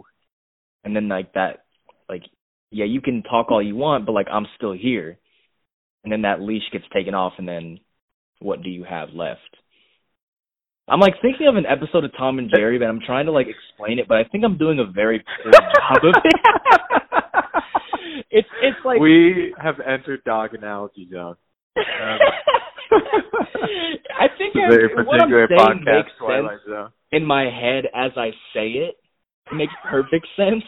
[0.85, 1.65] And then like that
[2.09, 2.23] like
[2.71, 5.19] yeah you can talk all you want but like i'm still here.
[6.05, 7.81] And then that leash gets taken off and then
[8.41, 9.41] what do you have left
[10.89, 13.47] i'm like thinking of an episode of tom and jerry but i'm trying to like
[13.49, 16.35] explain it but i think i'm doing a very poor job of it
[18.31, 21.37] it's it's like we have entered dog analogy zone.
[21.77, 22.19] Um,
[24.19, 26.91] I think It's a I, very what I'm saying makes Twilight sense Zone.
[27.13, 28.97] in my head as I say it.
[29.51, 30.65] It makes perfect sense.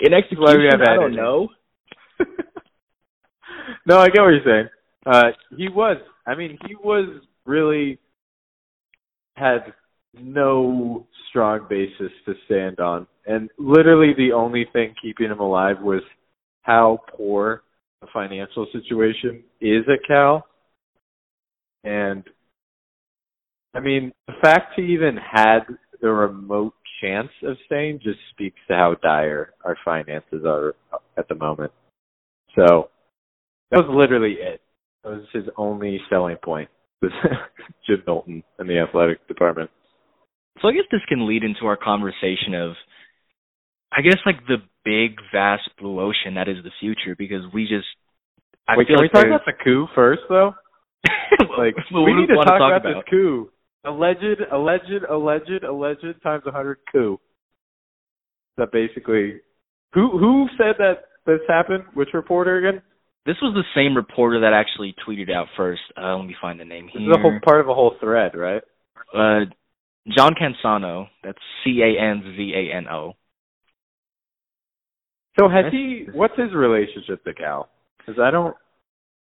[0.00, 1.48] In why we execution, have I don't know.
[3.86, 4.68] no, I get what you're saying.
[5.06, 5.96] Uh, he was.
[6.26, 7.98] I mean, he was really
[9.36, 9.72] had
[10.14, 16.02] no strong basis to stand on, and literally the only thing keeping him alive was
[16.62, 17.62] how poor
[18.00, 20.46] the financial situation is at Cal.
[21.84, 22.24] And
[23.74, 25.60] I mean, the fact he even had
[26.00, 30.74] the remote chance of staying just speaks to how dire our finances are
[31.16, 31.72] at the moment.
[32.56, 32.90] So
[33.70, 34.60] that was literally it.
[35.04, 36.68] That was his only selling point.
[37.02, 37.12] Was
[37.86, 39.70] Jim Knowlton in the athletic department.
[40.60, 42.72] So I guess this can lead into our conversation of,
[43.90, 47.86] I guess like the big vast blue ocean that is the future because we just.
[48.68, 50.52] I Wait, feel can we like talk about the coup first, though?
[51.56, 53.50] Like, Well, we what need to we talk, wanna about, this coup.
[53.84, 57.18] Alleged, alleged, alleged, alleged times a hundred coup.
[58.58, 59.40] That basically,
[59.94, 61.84] who who said that this happened?
[61.94, 62.82] Which reporter again?
[63.26, 65.82] This was the same reporter that actually tweeted out first.
[66.00, 67.10] Uh, let me find the name This here.
[67.10, 68.62] is a whole part of a whole thread, right?
[69.14, 69.40] Uh,
[70.16, 71.08] John Canzano.
[71.22, 73.12] That's C A N Z A N O.
[75.38, 76.06] So has That's- he?
[76.12, 77.68] What's his relationship to Cal?
[77.98, 78.56] Because I don't.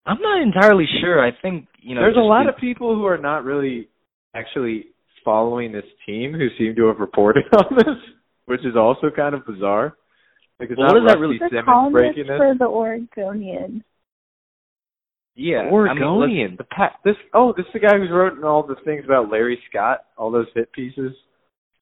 [0.07, 1.25] I'm not entirely sure.
[1.25, 2.03] I think you know.
[2.03, 3.89] There's a lot of people who are not really
[4.35, 4.87] actually
[5.25, 7.97] following this team who seem to have reported on this,
[8.47, 9.97] which is also kind of bizarre.
[10.61, 12.37] Like, it's Well, not what does that really- The columnist breaking this.
[12.39, 13.83] for the Oregonian.
[15.35, 15.61] yeah.
[15.61, 16.57] I mean, Oregonian.
[16.57, 19.61] the pa- this oh, this is the guy who's wrote all the things about Larry
[19.71, 21.13] Scott, all those hit pieces.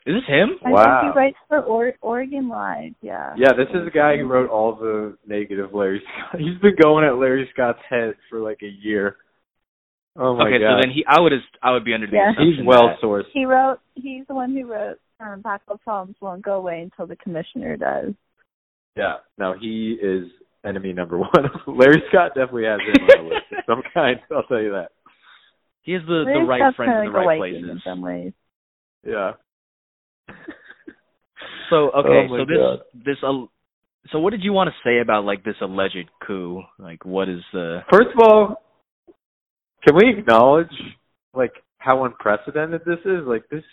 [0.06, 0.58] is this him?
[0.64, 1.00] I Wow.
[1.02, 2.94] think he writes for or- Oregon Live.
[3.02, 3.34] Yeah.
[3.36, 6.40] Yeah, this is the guy who wrote all the negative Larry Scott.
[6.40, 9.16] He's been going at Larry Scott's head for like a year.
[10.16, 10.64] Oh my okay, god.
[10.64, 12.32] Okay, so then he, I would, I would be under the Yeah.
[12.38, 13.26] He's well sourced.
[13.32, 13.80] He wrote.
[13.96, 14.98] He's the one who wrote.
[15.20, 18.14] Um, basketball problems won't go away until the commissioner does.
[18.96, 19.16] Yeah.
[19.38, 20.24] No, he is
[20.64, 21.30] enemy number one.
[21.66, 24.18] Larry Scott definitely has him on the list of some kind.
[24.34, 24.88] I'll tell you that.
[25.82, 27.70] He has the the right Scott's friends in the like right Wyking places.
[27.70, 28.32] in some ways.
[29.06, 29.32] Yeah.
[31.70, 32.78] So okay, Oh so this God.
[32.94, 33.46] this uh,
[34.12, 36.62] so what did you want to say about like this alleged coup?
[36.78, 37.80] Like, what is the?
[37.92, 38.62] First of all,
[39.86, 40.72] can we acknowledge
[41.34, 43.26] like how unprecedented this is?
[43.26, 43.64] Like this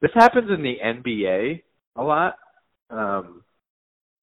[0.00, 1.62] this happens in the NBA
[1.96, 2.36] a lot.
[2.90, 3.42] Um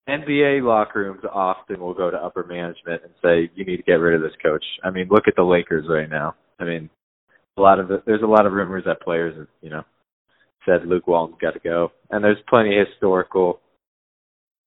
[0.09, 3.93] NBA locker rooms often will go to upper management and say, "You need to get
[3.93, 6.35] rid of this coach." I mean, look at the Lakers right now.
[6.59, 6.89] I mean,
[7.57, 9.83] a lot of it, there's a lot of rumors that players, have, you know,
[10.65, 13.59] said Luke Walton's got to go, and there's plenty of historical.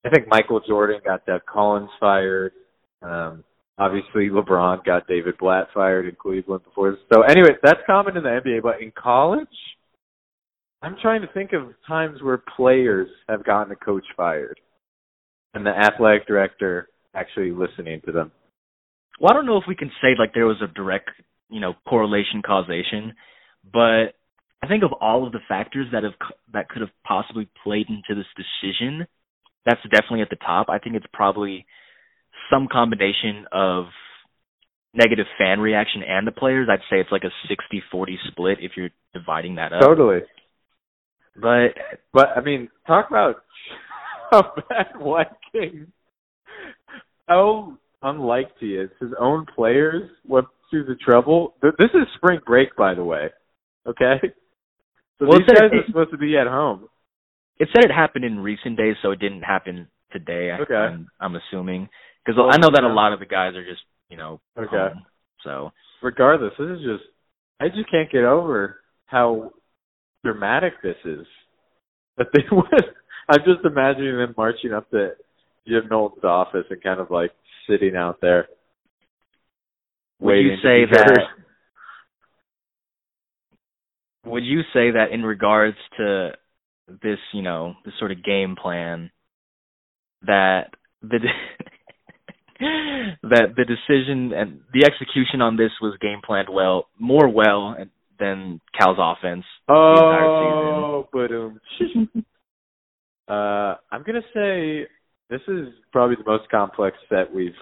[0.04, 2.52] I think Michael Jordan got Doug Collins fired.
[3.02, 3.44] Um,
[3.78, 6.96] Obviously, LeBron got David Blatt fired in Cleveland before.
[7.12, 9.48] So, anyway, that's common in the NBA, but in college,
[10.82, 14.60] I'm trying to think of times where players have gotten a coach fired
[15.54, 18.32] and the athletic director actually listening to them.
[19.20, 21.10] Well, I don't know if we can say like there was a direct,
[21.50, 23.14] you know, correlation causation,
[23.72, 24.14] but
[24.62, 26.14] I think of all of the factors that have
[26.52, 29.06] that could have possibly played into this decision,
[29.66, 30.68] that's definitely at the top.
[30.68, 31.66] I think it's probably
[32.50, 33.86] some combination of
[34.94, 36.68] negative fan reaction and the players.
[36.70, 39.82] I'd say it's like a 60-40 split if you're dividing that up.
[39.82, 40.20] Totally.
[41.34, 41.74] But
[42.12, 43.36] But I mean, talk about
[44.44, 45.86] how bad White King,
[47.28, 48.90] how unliked he is.
[49.00, 51.54] His own players went through the trouble.
[51.60, 53.28] Th- This is spring break, by the way.
[53.86, 54.14] Okay.
[55.18, 56.88] So Well, these guys are supposed to be at home.
[57.58, 60.50] it said it happened in recent days, so it didn't happen today.
[60.60, 60.74] Okay.
[60.74, 61.88] I'm, I'm assuming
[62.24, 64.68] because Well, I know that a lot of the guys are just you know Okay.
[64.68, 65.04] home.
[65.44, 67.04] So Regardless, this is just
[67.60, 69.52] I just can't get over how
[70.24, 71.26] dramatic this is.
[72.18, 72.84] That they went.
[73.28, 75.12] I'm just imagining them marching up to
[75.66, 77.30] Jim Knowlton's office and kind of like
[77.68, 78.48] sitting out there.
[80.20, 81.08] would you say be heard.
[81.08, 81.20] that?
[84.24, 86.30] Would you say that in regards to
[87.02, 89.10] this, you know, this sort of game plan,
[90.22, 90.70] that
[91.02, 91.18] the
[93.22, 97.76] that the decision and the execution on this was game planned well, more well
[98.18, 101.60] than Cal's offense the entire Oh, but um,
[103.32, 104.86] uh, I'm gonna say
[105.30, 107.52] this is probably the most complex set we've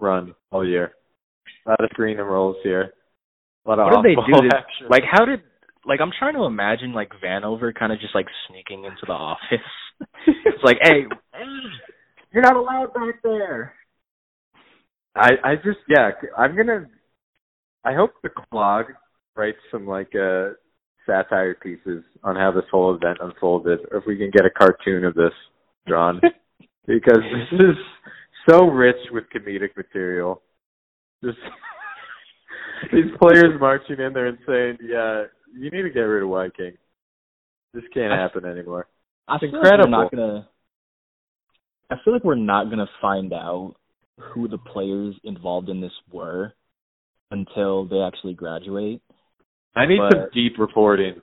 [0.00, 0.92] run all year.
[1.66, 2.92] A lot of screen and rolls here.
[3.64, 4.48] A lot of What did they do?
[4.48, 4.86] Action.
[4.90, 5.40] like, how did
[5.84, 9.58] like I'm trying to imagine like Vanover kind of just like sneaking into the office.
[10.26, 11.06] it's like, hey,
[12.32, 13.74] you're not allowed back there.
[15.14, 16.86] I I just yeah I'm gonna
[17.84, 18.86] I hope the clog
[19.36, 20.50] writes some like uh
[21.08, 25.04] satire pieces on how this whole event unfolded or if we can get a cartoon
[25.04, 25.32] of this
[25.86, 26.20] drawn
[26.86, 27.76] because this is
[28.48, 30.42] so rich with comedic material
[31.24, 31.38] just
[32.92, 35.24] these players marching in there and saying yeah
[35.58, 36.76] you need to get rid of Wyking
[37.74, 38.86] this can't I- happen anymore
[39.26, 39.90] I It's like we're incredible.
[39.90, 40.48] not gonna.
[41.90, 43.74] I feel like we're not gonna find out
[44.18, 46.54] who the players involved in this were
[47.30, 49.02] until they actually graduate.
[49.76, 51.20] I need But- some deep reporting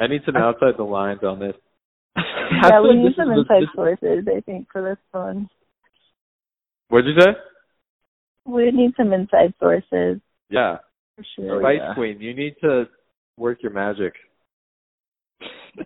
[0.00, 1.54] I need some outside the lines on this
[2.16, 5.48] yeah, we need some inside this- sources, I think, for this one.
[6.88, 7.34] what'd you say
[8.44, 10.78] We need some inside sources yeah
[11.16, 11.60] for sure.
[11.60, 11.94] Spice yeah.
[11.94, 12.88] Queen, you need to
[13.36, 14.14] work your magic.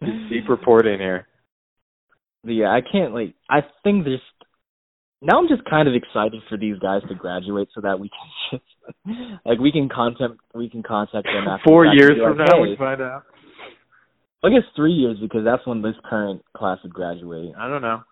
[0.00, 1.26] Deep reporting here.
[2.44, 3.34] yeah, I can't like.
[3.50, 4.20] I think there's.
[5.20, 8.60] Now I'm just kind of excited for these guys to graduate so that we can
[8.60, 12.56] just like we can contact we can contact them after Four years from like, now,
[12.56, 13.24] hey, we find out.
[14.44, 17.52] I guess three years because that's when this current class would graduate.
[17.58, 18.02] I don't know.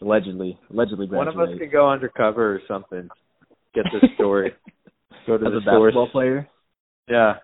[0.00, 3.08] Allegedly, allegedly One of us can go undercover or something.
[3.74, 4.52] Get this story.
[5.26, 6.10] go to As the a basketball source.
[6.12, 6.48] player.
[7.08, 7.34] Yeah.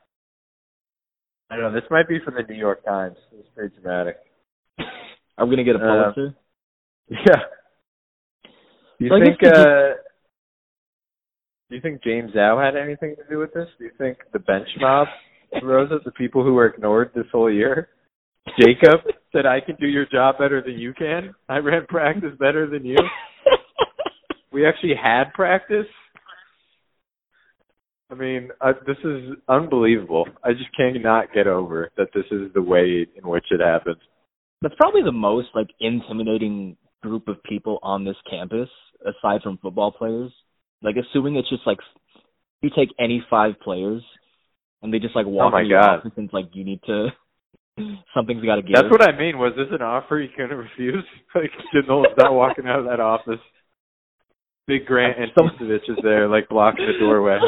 [1.50, 1.72] I don't know.
[1.80, 3.16] This might be from the New York Times.
[3.32, 4.16] It's pretty dramatic.
[5.36, 6.36] Are we gonna get a Uh, Pulitzer?
[7.10, 7.42] Yeah.
[8.98, 9.94] Do you So I think uh
[11.68, 13.68] do you think James Zhao had anything to do with this?
[13.78, 15.06] Do you think the bench mob
[15.62, 17.88] rose up the people who were ignored this whole year?
[18.58, 19.00] Jacob
[19.32, 21.34] said I can do your job better than you can.
[21.48, 22.96] I ran practice better than you.
[24.50, 25.86] We actually had practice.
[28.10, 30.26] I mean, uh, this is unbelievable.
[30.42, 33.98] I just cannot get over that this is the way in which it happened.
[34.62, 38.68] That's probably the most like intimidating group of people on this campus,
[39.02, 40.32] aside from football players.
[40.82, 41.78] Like assuming it's just like
[42.62, 44.02] you take any five players
[44.82, 47.08] and they just like walk Oh into your office and it's like you need to
[48.14, 48.74] something's got to give.
[48.74, 49.38] That's what I mean.
[49.38, 51.04] Was this an offer you couldn't refuse?
[51.34, 53.40] Like, Janelle's not walking out of that office.
[54.66, 57.38] Big Grant Anticevich is there, like blocking the doorway.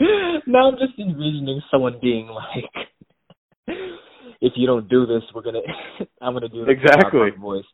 [0.46, 3.76] now I'm just envisioning someone being like,
[4.40, 5.60] "If you don't do this, we're gonna,
[6.20, 7.30] I'm gonna do this Exactly.
[7.38, 7.64] voice.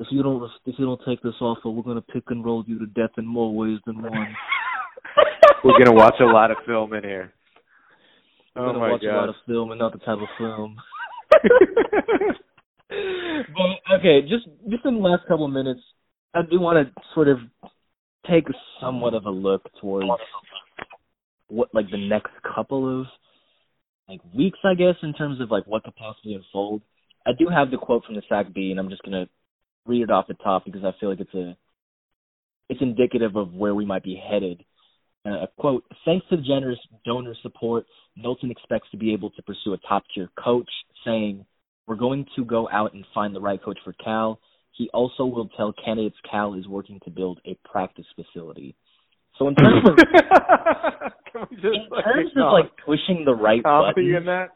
[0.00, 2.78] If you don't, if you don't take this offer, we're gonna pick and roll you
[2.78, 4.34] to death in more ways than one.
[5.64, 7.34] We're gonna watch a lot of film in here.
[8.56, 10.76] We're Oh gonna my watch a lot of film and not the type of film."
[12.88, 15.82] but okay, just just in the last couple of minutes,
[16.32, 17.38] I do want to sort of
[18.26, 18.46] take
[18.80, 20.08] somewhat of a look towards
[21.48, 23.06] what like the next couple of
[24.08, 26.80] like weeks, I guess, in terms of like what could possibly unfold.
[27.26, 29.26] I do have the quote from the Sac Bee, and I'm just gonna
[29.86, 31.56] read it off the top because I feel like it's a
[32.68, 34.64] it's indicative of where we might be headed.
[35.26, 37.84] Uh, quote, thanks to the generous donor support,
[38.16, 40.70] Knowlton expects to be able to pursue a top tier coach,
[41.04, 41.44] saying,
[41.86, 44.38] We're going to go out and find the right coach for Cal.
[44.72, 48.76] He also will tell candidates Cal is working to build a practice facility.
[49.38, 49.96] So in terms of
[51.32, 54.48] Can we just in like, terms of like pushing the right comedy in that?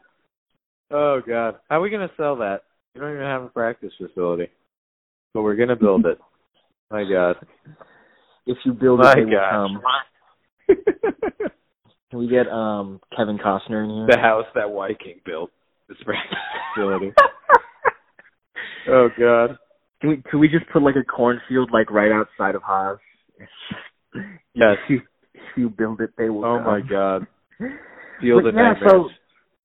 [0.91, 2.61] Oh god, how are we gonna sell that?
[2.93, 4.47] You don't even have a practice facility,
[5.35, 6.17] but we're gonna build it.
[6.91, 7.35] My god.
[8.47, 9.81] if you build My it, they will come.
[12.09, 14.07] Can we get um Kevin Costner in here?
[14.09, 15.51] the house that Wyking built.
[15.89, 16.37] This practice
[16.73, 17.11] facility.
[18.89, 19.57] oh god.
[19.99, 22.97] Can we can we just put like a cornfield like right outside of Haas?
[24.53, 24.77] Yes.
[24.85, 25.01] If you,
[25.33, 26.45] if you build it, they will.
[26.45, 26.65] Oh come.
[26.65, 27.27] my god.
[28.21, 28.91] Field But of yeah, nightmares.
[28.91, 29.09] so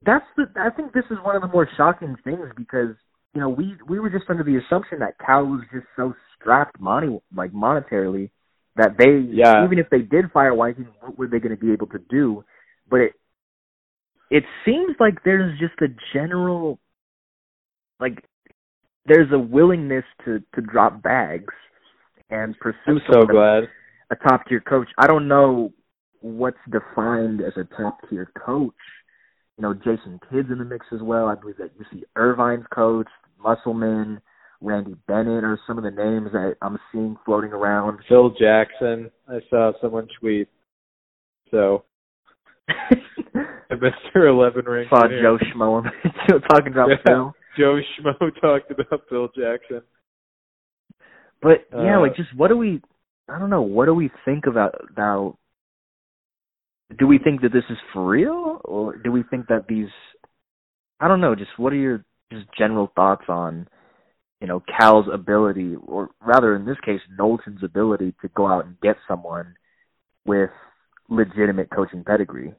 [0.04, 0.46] that's the.
[0.60, 2.96] I think this is one of the more shocking things because
[3.34, 6.80] you know we we were just under the assumption that Cal was just so strapped
[6.80, 8.30] money like monetarily
[8.76, 9.64] that they Yeah.
[9.64, 12.44] even if they did fire Wyking, what were they going to be able to do?
[12.88, 13.12] But it
[14.30, 16.78] it seems like there's just a general
[17.98, 18.24] like
[19.06, 21.54] there's a willingness to to drop bags
[22.30, 23.64] and pursue I'm so glad.
[24.10, 24.88] a top tier coach.
[24.98, 25.72] I don't know
[26.20, 28.74] what's defined as a top tier coach.
[29.60, 31.26] You know, Jason Kidd's in the mix as well.
[31.28, 33.08] I believe that UC Irvine's coach,
[33.38, 34.18] Musselman,
[34.62, 37.98] Randy Bennett are some of the names that I'm seeing floating around.
[38.08, 39.10] Phil Jackson.
[39.28, 40.48] I saw someone tweet.
[41.50, 41.84] So
[43.70, 44.30] Mr.
[44.30, 44.86] Eleven ring.
[44.88, 45.20] Saw here.
[45.20, 45.82] Joe Schmo
[46.50, 46.96] talking about Yeah.
[47.06, 47.34] Phil.
[47.58, 49.82] Joe Schmo talked about Phil Jackson.
[51.42, 52.80] But yeah, Uh, like just what do we
[53.28, 55.36] I don't know, what do we think about about
[56.98, 59.88] do we think that this is for real or do we think that these
[60.98, 63.68] I don't know, just what are your just general thoughts on
[64.40, 68.80] you know, Cal's ability or rather in this case Knowlton's ability to go out and
[68.80, 69.54] get someone
[70.24, 70.50] with
[71.08, 72.54] legitimate coaching pedigree.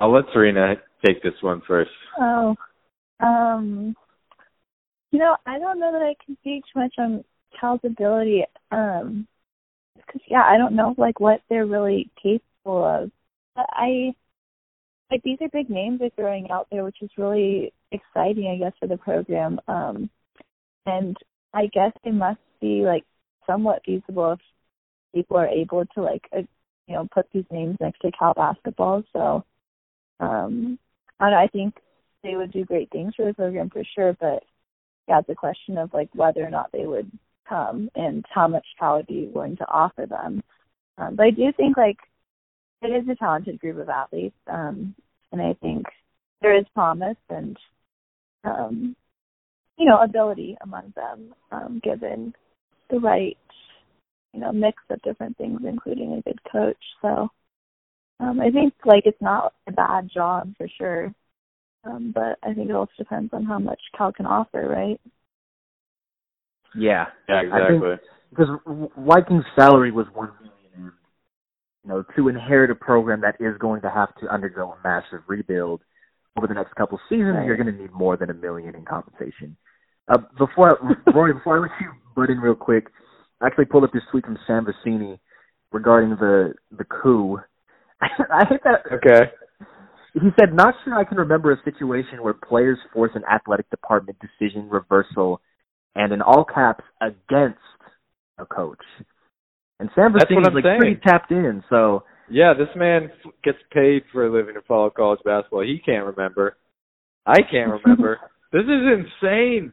[0.00, 1.90] I'll let Surina take this one first.
[2.20, 2.56] Oh,
[3.20, 3.94] um,
[5.12, 7.24] you know, I don't know that I can speak too much on
[7.58, 8.44] Cal's ability.
[8.72, 9.28] Um,
[10.06, 13.10] because yeah, I don't know like what they're really capable of.
[13.54, 14.14] But I
[15.10, 18.72] like these are big names they're throwing out there, which is really exciting, I guess,
[18.80, 19.60] for the program.
[19.68, 20.10] Um,
[20.86, 21.16] and
[21.52, 23.04] I guess they must be like
[23.46, 24.40] somewhat feasible if
[25.14, 26.42] people are able to like uh,
[26.88, 29.02] you know put these names next to Cal basketball.
[29.12, 29.44] So
[30.20, 30.78] um,
[31.20, 31.76] I, don't know, I think
[32.22, 34.42] they would do great things for the program for sure, but
[35.08, 37.10] yeah, it's a question of like whether or not they would
[37.48, 40.42] come and how much Cal would be willing to offer them.
[40.98, 41.98] Um, but I do think like
[42.82, 44.94] it is a talented group of athletes, um,
[45.32, 45.86] and I think
[46.42, 47.56] there is promise and
[48.44, 48.96] um,
[49.78, 52.34] you know ability among them, um, given
[52.90, 53.38] the right
[54.32, 56.76] you know mix of different things, including a good coach.
[57.02, 57.28] So
[58.20, 61.14] um, I think like it's not a bad job for sure.
[61.84, 65.00] Um, but I think it also depends on how much Cal can offer, right?
[66.76, 67.06] Yeah.
[67.28, 67.96] Yeah, exactly.
[68.30, 68.48] because
[68.98, 70.92] Wyking's salary was one million, and
[71.84, 75.20] you know, to inherit a program that is going to have to undergo a massive
[75.28, 75.82] rebuild
[76.36, 79.56] over the next couple seasons, you're going to need more than a million in compensation.
[80.08, 82.88] Uh, before I, Rory, before I let you butt in real quick,
[83.40, 85.18] I actually pulled up this tweet from Sam Vecenie
[85.72, 87.38] regarding the the coup.
[88.00, 88.82] I hate that.
[88.92, 89.30] Okay.
[90.14, 94.18] He said, "Not sure I can remember a situation where players force an athletic department
[94.20, 95.40] decision reversal,
[95.94, 97.58] and in all caps against
[98.38, 98.82] a coach."
[99.80, 100.78] And Sam what like saying.
[100.78, 104.90] pretty tapped in, so Yeah, this man f- gets paid for a living to follow
[104.90, 105.62] college basketball.
[105.62, 106.56] He can't remember.
[107.26, 108.18] I can't remember.
[108.52, 109.72] this is insane.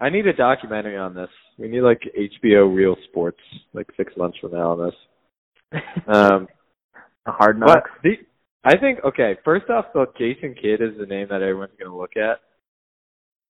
[0.00, 1.30] I need a documentary on this.
[1.58, 3.40] We need like HBO Real Sports,
[3.72, 5.82] like six months from now on this.
[6.06, 6.48] Um,
[7.26, 8.12] a hard but the,
[8.64, 9.36] I think okay.
[9.44, 12.40] First off, though, Jason Kidd is the name that everyone's going to look at.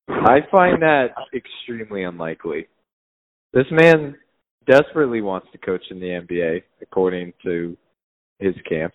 [0.08, 2.68] I find that extremely unlikely.
[3.52, 4.16] This man
[4.66, 7.76] desperately wants to coach in the NBA, according to
[8.38, 8.94] his camp.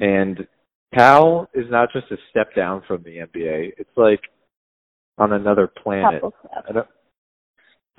[0.00, 0.46] And
[0.94, 3.72] Cal is not just a step down from the NBA.
[3.78, 4.20] It's like
[5.18, 6.22] on another planet.
[6.68, 6.86] I don't,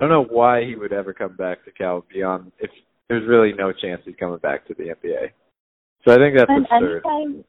[0.00, 2.70] I don't know why he would ever come back to Cal beyond if
[3.08, 5.30] there's really no chance he's coming back to the NBA.
[6.04, 7.02] So I think that's And absurd.
[7.06, 7.44] anytime,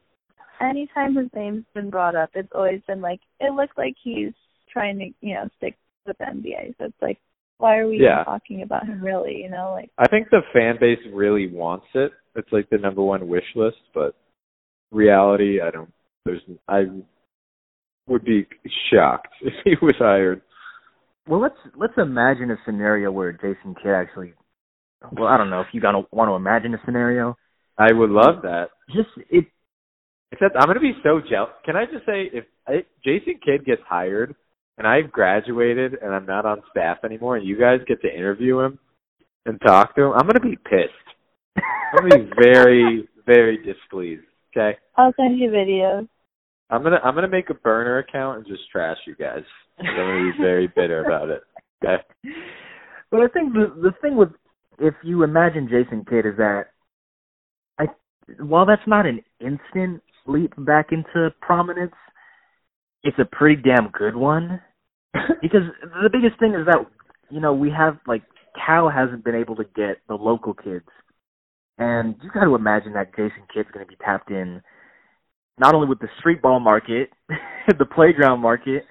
[0.62, 4.32] anytime his name's been brought up, it's always been like it looks like he's
[4.72, 6.74] trying to, you know, stick with the NBA.
[6.78, 7.18] So it's like,
[7.58, 8.22] why are we Yeah.
[8.22, 9.02] even talking about him?
[9.02, 12.12] Really, you know, like I think the fan base really wants it.
[12.34, 14.14] It's like the number one wish list, but
[14.90, 15.92] reality, I don't.
[16.24, 16.84] There's, I
[18.06, 18.46] would be
[18.92, 20.42] shocked if he was hired.
[21.28, 24.34] well, let's let's imagine a scenario where Jason Kidd actually.
[25.12, 27.36] Well, I don't know if you gonna want to imagine a scenario.
[27.78, 28.68] I would love that.
[28.94, 29.46] Just it.
[30.32, 31.50] Except I'm gonna be so jealous.
[31.64, 34.34] Can I just say, if I, Jason Kidd gets hired
[34.78, 38.60] and I've graduated and I'm not on staff anymore, and you guys get to interview
[38.60, 38.78] him
[39.44, 41.62] and talk to him, I'm gonna be pissed.
[41.92, 44.24] I'm gonna be very, very displeased.
[44.56, 46.08] Okay, I'll send you videos.
[46.70, 49.42] I'm gonna I'm gonna make a burner account and just trash you guys.
[49.78, 51.42] I'm gonna be very bitter about it.
[51.84, 52.02] Okay.
[53.10, 54.30] But I think the the thing with
[54.78, 56.68] if you imagine Jason Kidd is that
[57.78, 57.86] I
[58.42, 61.94] while that's not an instant leap back into prominence,
[63.02, 64.60] it's a pretty damn good one.
[65.42, 65.62] because
[66.02, 66.78] the biggest thing is that
[67.30, 68.22] you know we have like
[68.54, 70.86] Cal hasn't been able to get the local kids,
[71.78, 74.62] and you got to imagine that Jason Kidd's going to be tapped in
[75.58, 77.10] not only with the street ball market,
[77.78, 78.84] the playground market,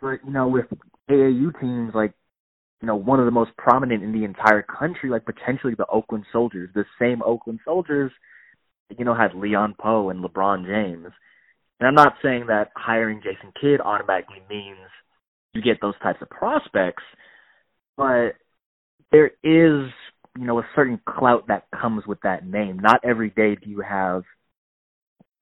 [0.00, 0.66] but you know with
[1.10, 2.12] AAU teams like
[2.80, 6.24] you know one of the most prominent in the entire country, like potentially the Oakland
[6.32, 8.10] Soldiers, the same Oakland Soldiers,
[8.96, 11.12] you know had Leon Powe and LeBron James.
[11.80, 14.78] And I'm not saying that hiring Jason Kidd automatically means
[15.52, 17.02] you get those types of prospects,
[17.96, 18.32] but
[19.10, 19.90] there is,
[20.38, 22.78] you know, a certain clout that comes with that name.
[22.78, 24.22] Not every day do you have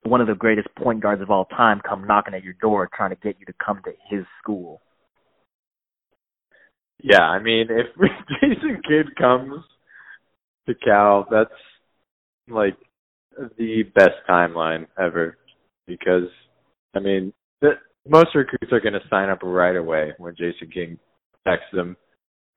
[0.03, 3.11] one of the greatest point guards of all time come knocking at your door trying
[3.11, 4.81] to get you to come to his school.
[7.03, 7.87] Yeah, I mean, if
[8.41, 9.63] Jason Kidd comes
[10.67, 11.51] to Cal, that's
[12.49, 12.77] like
[13.59, 15.39] the best timeline ever
[15.87, 16.29] because
[16.95, 17.73] I mean, the,
[18.09, 20.99] most recruits are going to sign up right away when Jason King
[21.47, 21.97] texts them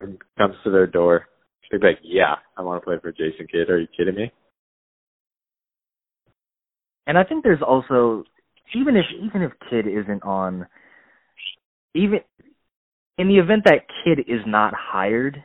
[0.01, 1.27] and comes to their door.
[1.71, 4.31] They're like, "Yeah, I want to play for Jason Kidd." Are you kidding me?
[7.07, 8.23] And I think there's also
[8.75, 10.67] even if even if Kidd isn't on
[11.95, 12.19] even
[13.17, 15.43] in the event that Kidd is not hired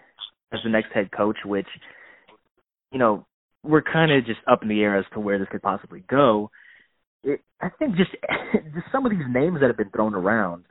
[0.52, 1.66] as the next head coach, which
[2.92, 3.26] you know,
[3.62, 6.50] we're kind of just up in the air as to where this could possibly go.
[7.24, 8.10] It, I think just
[8.74, 10.64] just some of these names that have been thrown around,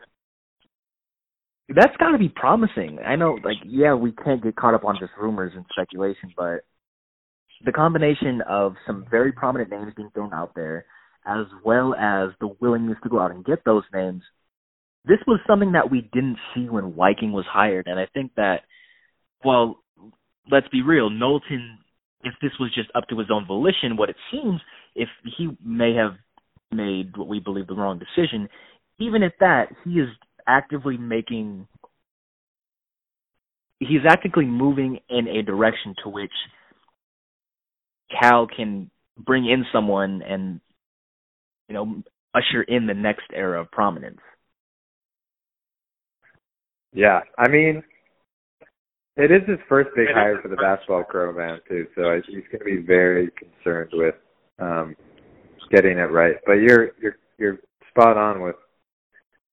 [1.69, 2.99] that's got to be promising.
[3.05, 6.61] I know, like, yeah, we can't get caught up on just rumors and speculation, but
[7.65, 10.85] the combination of some very prominent names being thrown out there,
[11.25, 14.21] as well as the willingness to go out and get those names,
[15.05, 18.61] this was something that we didn't see when Wyking was hired, and I think that,
[19.43, 19.83] well,
[20.49, 21.79] let's be real, Knowlton,
[22.23, 24.61] if this was just up to his own volition, what it seems,
[24.95, 26.13] if he may have
[26.71, 28.49] made what we believe the wrong decision,
[28.99, 30.09] even at that, he is
[30.47, 31.67] actively making
[33.79, 36.31] he's actively moving in a direction to which
[38.19, 40.59] Cal can bring in someone and
[41.67, 42.01] you know
[42.33, 44.19] usher in the next era of prominence.
[46.93, 47.83] Yeah, I mean,
[49.17, 52.59] it is his first big hire for the basketball program too, so I, he's going
[52.59, 54.15] to be very concerned with
[54.59, 54.95] um
[55.71, 56.35] getting it right.
[56.45, 57.59] But you're you're you're
[57.89, 58.55] spot on with.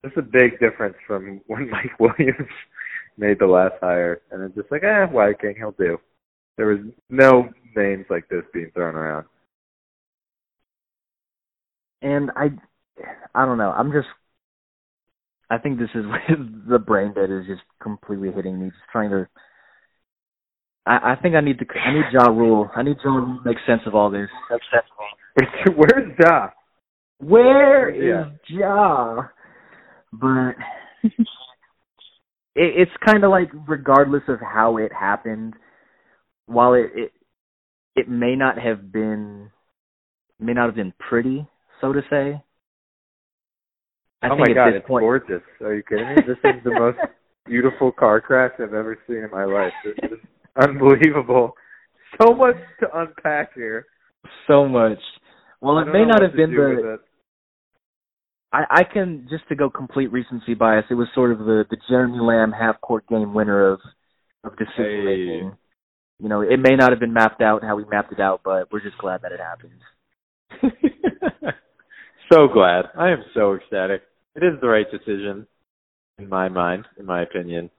[0.03, 2.49] This is a big difference from when Mike Williams
[3.17, 5.99] made the last hire, and it's just like, ah, eh, Wyking, he'll do.
[6.57, 9.27] There was no names like this being thrown around.
[12.03, 12.51] And I,
[13.35, 13.71] I don't know.
[13.71, 14.09] I'm just.
[15.51, 16.05] I think this is
[16.69, 18.67] the brain dead is just completely hitting me.
[18.67, 19.27] Just trying to.
[20.87, 21.67] I, I think I need to.
[21.79, 22.71] I need Ja Rule.
[22.77, 24.29] I need Ja Rule to make sense of all this.
[24.53, 25.75] Upsets me.
[25.77, 26.49] Where's Ja?
[27.19, 28.27] Where Yeah.
[28.27, 29.23] is Ja?
[30.13, 30.55] But
[31.03, 31.13] it,
[32.55, 35.55] it's kind of like regardless of how it happened,
[36.47, 37.13] while it, it
[37.97, 39.51] it may not have been
[40.39, 41.47] may not have been pretty,
[41.81, 42.43] so to say.
[44.23, 45.43] I oh think my at god, this it's point, gorgeous.
[45.61, 46.15] Are you kidding me?
[46.27, 46.99] This is the most
[47.47, 49.73] beautiful car crash I've ever seen in my life.
[49.85, 50.19] This is
[50.57, 51.55] unbelievable.
[52.23, 53.87] So much to unpack here.
[54.47, 55.01] so much.
[55.61, 56.99] Well, it may not have been the.
[58.53, 60.85] I, I can just to go complete recency bias.
[60.91, 63.81] It was sort of the the Jeremy Lamb half court game winner of
[64.45, 65.05] of decision Hey.
[65.05, 65.57] making.
[66.21, 68.71] You know, it may not have been mapped out how we mapped it out, but
[68.71, 69.81] we're just glad that it happened.
[72.33, 72.85] so glad.
[72.97, 74.03] I am so ecstatic.
[74.37, 75.49] It is the right decision
[76.19, 77.71] in my mind, in my opinion.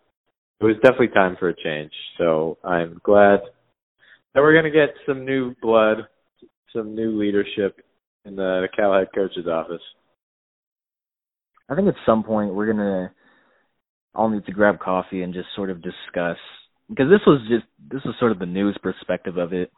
[0.62, 1.92] It was definitely time for a change.
[2.18, 3.40] So I'm glad
[4.34, 6.08] that we're going to get some new blood,
[6.74, 7.80] some new leadership
[8.26, 9.82] in the Cal head coach's office.
[11.70, 13.12] I think at some point we're gonna
[14.14, 16.38] all need to grab coffee and just sort of discuss
[16.90, 19.72] because this was just this was sort of the news perspective of it.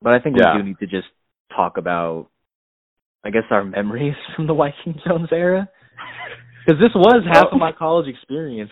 [0.00, 0.54] But I think Yeah.
[0.54, 1.08] we do need to just
[1.54, 2.28] talk about
[3.24, 5.68] I guess our memories from the Wyking Jones era.
[6.66, 8.70] Because this was half of my college experience.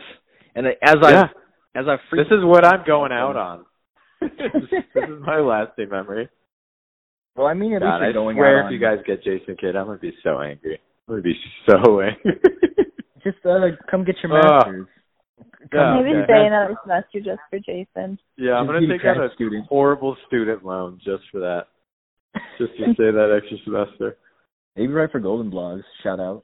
[0.54, 1.28] And as I Yeah.
[1.74, 3.64] as I This is what I'm going out on.
[4.20, 4.30] this
[4.94, 6.28] is my lasting memory.
[7.36, 9.22] well, I mean, at God, least you're I going swear out if you guys get
[9.24, 10.78] Jason Kidd, I'm gonna be so angry.
[11.08, 11.34] I'm gonna be
[11.68, 12.40] so angry.
[13.24, 13.58] just uh,
[13.90, 14.44] come get your Ugh.
[14.44, 14.86] masters.
[15.72, 16.24] Yeah, Maybe okay.
[16.26, 18.18] stay another semester just for Jason.
[18.36, 19.66] Yeah, I'm Just gonna take out a student.
[19.68, 21.66] horrible student loan just for that.
[22.58, 24.16] Just to stay that extra semester.
[24.76, 25.82] Maybe right for Golden Blogs.
[26.02, 26.42] Shout out.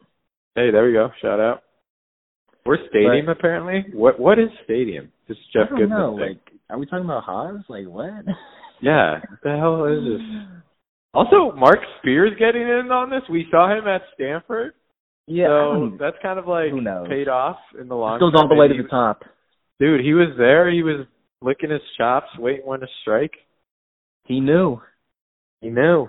[0.54, 1.10] Hey, there we go.
[1.22, 1.62] Shout out.
[2.68, 3.86] We're stadium apparently.
[3.94, 5.10] What what is stadium?
[5.26, 6.16] Just Jeff I don't Goodman know.
[6.18, 6.28] thing.
[6.28, 7.64] Like, are we talking about Haas?
[7.68, 8.24] Like what?
[8.80, 9.18] Yeah.
[9.28, 10.20] What the hell is this?
[11.14, 13.22] Also, Mark Spears getting in on this.
[13.30, 14.74] We saw him at Stanford.
[15.26, 15.46] Yeah.
[15.48, 17.08] So that's kind of like who knows?
[17.08, 19.22] paid off in the long goes all the way to the top.
[19.80, 20.70] Dude, he was there.
[20.70, 21.06] He was
[21.40, 23.32] licking his chops, waiting when to strike.
[24.26, 24.80] He knew,
[25.62, 26.08] He knew.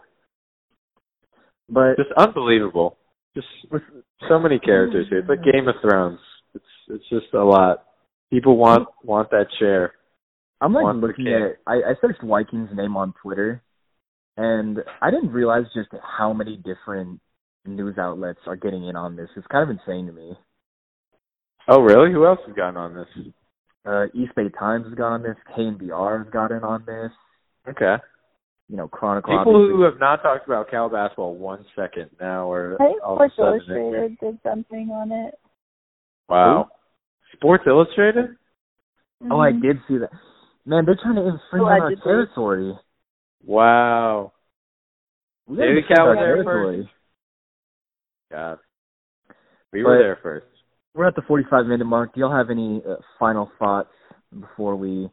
[1.70, 2.98] but Just unbelievable.
[3.36, 3.48] Just
[4.28, 5.20] so many characters here.
[5.20, 6.20] It's like Game of Thrones.
[6.90, 7.84] It's it's just a lot.
[8.32, 9.94] People want want that chair.
[10.62, 11.58] I'm like Want looking at.
[11.66, 13.64] I, I searched Wykings name on Twitter,
[14.38, 17.22] and I didn't realize just how many different
[17.66, 19.30] news outlets are getting in on this.
[19.36, 20.34] It's kind of insane to me.
[21.68, 22.12] Oh, really?
[22.12, 23.26] Who else has gotten on this?
[23.86, 25.38] Uh, East Bay Times has gotten on this.
[25.56, 27.12] KNBR has got in on this.
[27.68, 28.02] Okay.
[28.68, 29.38] You know, Chronicle.
[29.38, 29.78] People obviously.
[29.78, 33.34] who have not talked about Cal basketball one second now are I think all Sports
[33.38, 33.78] sudden in here.
[33.78, 35.36] Illustrated did something on it.
[36.28, 36.70] Wow.
[37.34, 38.36] Sports Illustrated?
[39.30, 39.62] Oh, I Mhm.
[39.62, 40.12] did see that.
[40.66, 42.04] Man, they're trying to infringe on our Allegedly.
[42.04, 42.80] territory.
[43.44, 44.34] Wow.
[45.48, 46.92] We gotta David defend Cal was there territory.
[48.32, 48.60] God.
[49.72, 50.46] We But- were there first.
[50.94, 52.14] We're at the 45 minute mark.
[52.14, 53.94] Do y'all have any uh, final thoughts
[54.40, 55.10] before we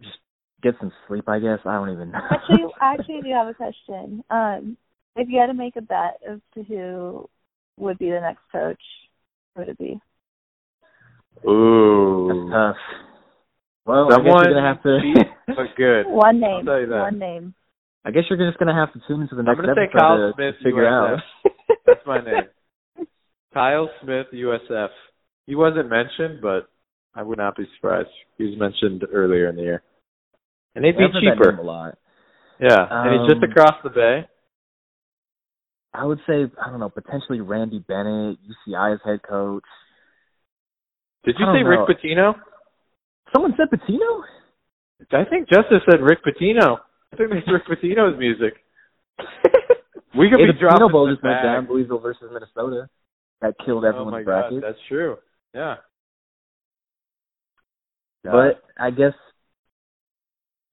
[0.00, 0.18] just
[0.62, 1.28] get some sleep?
[1.28, 2.18] I guess I don't even know.
[2.30, 4.24] Actually, I actually do have a question.
[4.30, 4.76] Um,
[5.16, 7.28] if you had to make a bet as to who
[7.76, 8.80] would be the next coach,
[9.54, 10.00] who would it be?
[11.48, 12.28] Ooh.
[12.28, 12.76] That's tough.
[13.86, 15.24] Well, I guess you're gonna have to.
[15.48, 16.06] but good.
[16.06, 16.64] One name.
[16.66, 17.00] tell you that.
[17.00, 17.54] One name.
[18.04, 19.98] I guess you're just gonna have to tune into the I'm next gonna say episode
[19.98, 21.14] Kyle to, Smith, to figure USF.
[21.14, 21.18] out.
[21.86, 23.06] That's my name.
[23.54, 24.88] Kyle Smith, USF.
[25.46, 26.68] He wasn't mentioned, but
[27.14, 28.08] I would not be surprised.
[28.38, 29.82] He was mentioned earlier in the year.
[30.74, 31.50] And they'd be I've heard that cheaper.
[31.52, 31.98] name a lot.
[32.60, 32.86] Yeah.
[32.88, 34.28] and he's just Um, across the bay.
[35.92, 38.38] I would say I don't know, potentially Randy Bennett,
[38.68, 39.64] UCI's head coach.
[41.24, 41.86] Did you say don't Rick know.
[41.94, 42.34] Pitino?
[43.32, 44.22] Someone said Pitino.
[45.12, 46.78] I think Justice said Rick Pitino.
[47.12, 48.54] I think it's Rick Pitino's music.
[50.18, 52.88] We could Hey, be the dropping Pitino Bowl just went down, Louisville versus Minnesota.
[53.42, 54.60] That killed Oh everyone's my bracket.
[54.60, 55.16] god, that's true.
[55.54, 55.76] Yeah.
[58.24, 59.12] But I guess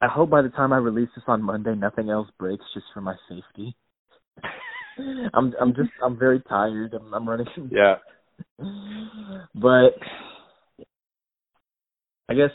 [0.02, 3.02] I hope by the time I release this on Monday, nothing else breaks just for
[3.02, 3.76] my safety.
[5.36, 6.96] I'm I'm just I'm very tired.
[6.96, 7.48] I'm, I'm running.
[7.72, 7.96] yeah.
[9.54, 9.92] But
[12.30, 12.52] I guess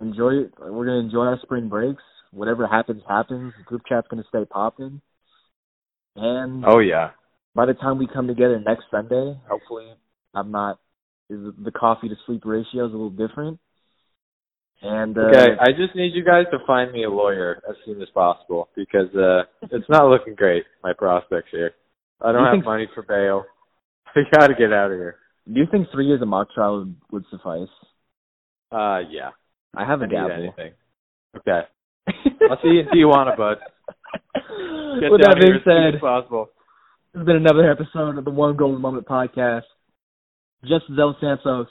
[0.00, 0.44] enjoy.
[0.58, 2.02] We're gonna enjoy our spring breaks.
[2.30, 3.52] Whatever happens, happens.
[3.58, 5.00] The group chat's gonna stay popping.
[6.16, 7.10] And Oh yeah.
[7.54, 9.92] by the time we come together next Sunday, hopefully
[10.34, 10.78] I'm not.
[11.30, 13.60] Is the coffee to sleep ratio is a little different.
[14.80, 18.00] And uh, Okay, I just need you guys to find me a lawyer as soon
[18.00, 21.72] as possible because uh it's not looking great, my prospects here.
[22.20, 23.44] I don't You have money for bail.
[24.16, 25.16] I gotta get out of here.
[25.52, 27.68] do you think three years of mock trial would, would suffice?
[28.72, 29.30] Uh yeah.
[29.76, 30.32] I have I a need gavel.
[30.36, 30.72] anything.
[31.36, 31.60] Okay.
[32.50, 33.58] I'll see you in Tijuana, bud.
[35.00, 36.48] Get With that being said, possible.
[37.12, 39.62] this has been another episode of the One Golden Moment podcast.
[40.62, 41.68] Justice Del Santos,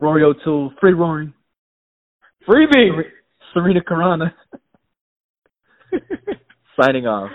[0.00, 1.32] Rory O'Toole, Free Rory,
[2.46, 2.90] Freebie!
[3.56, 4.32] Surina Khurana,
[6.80, 7.30] signing off.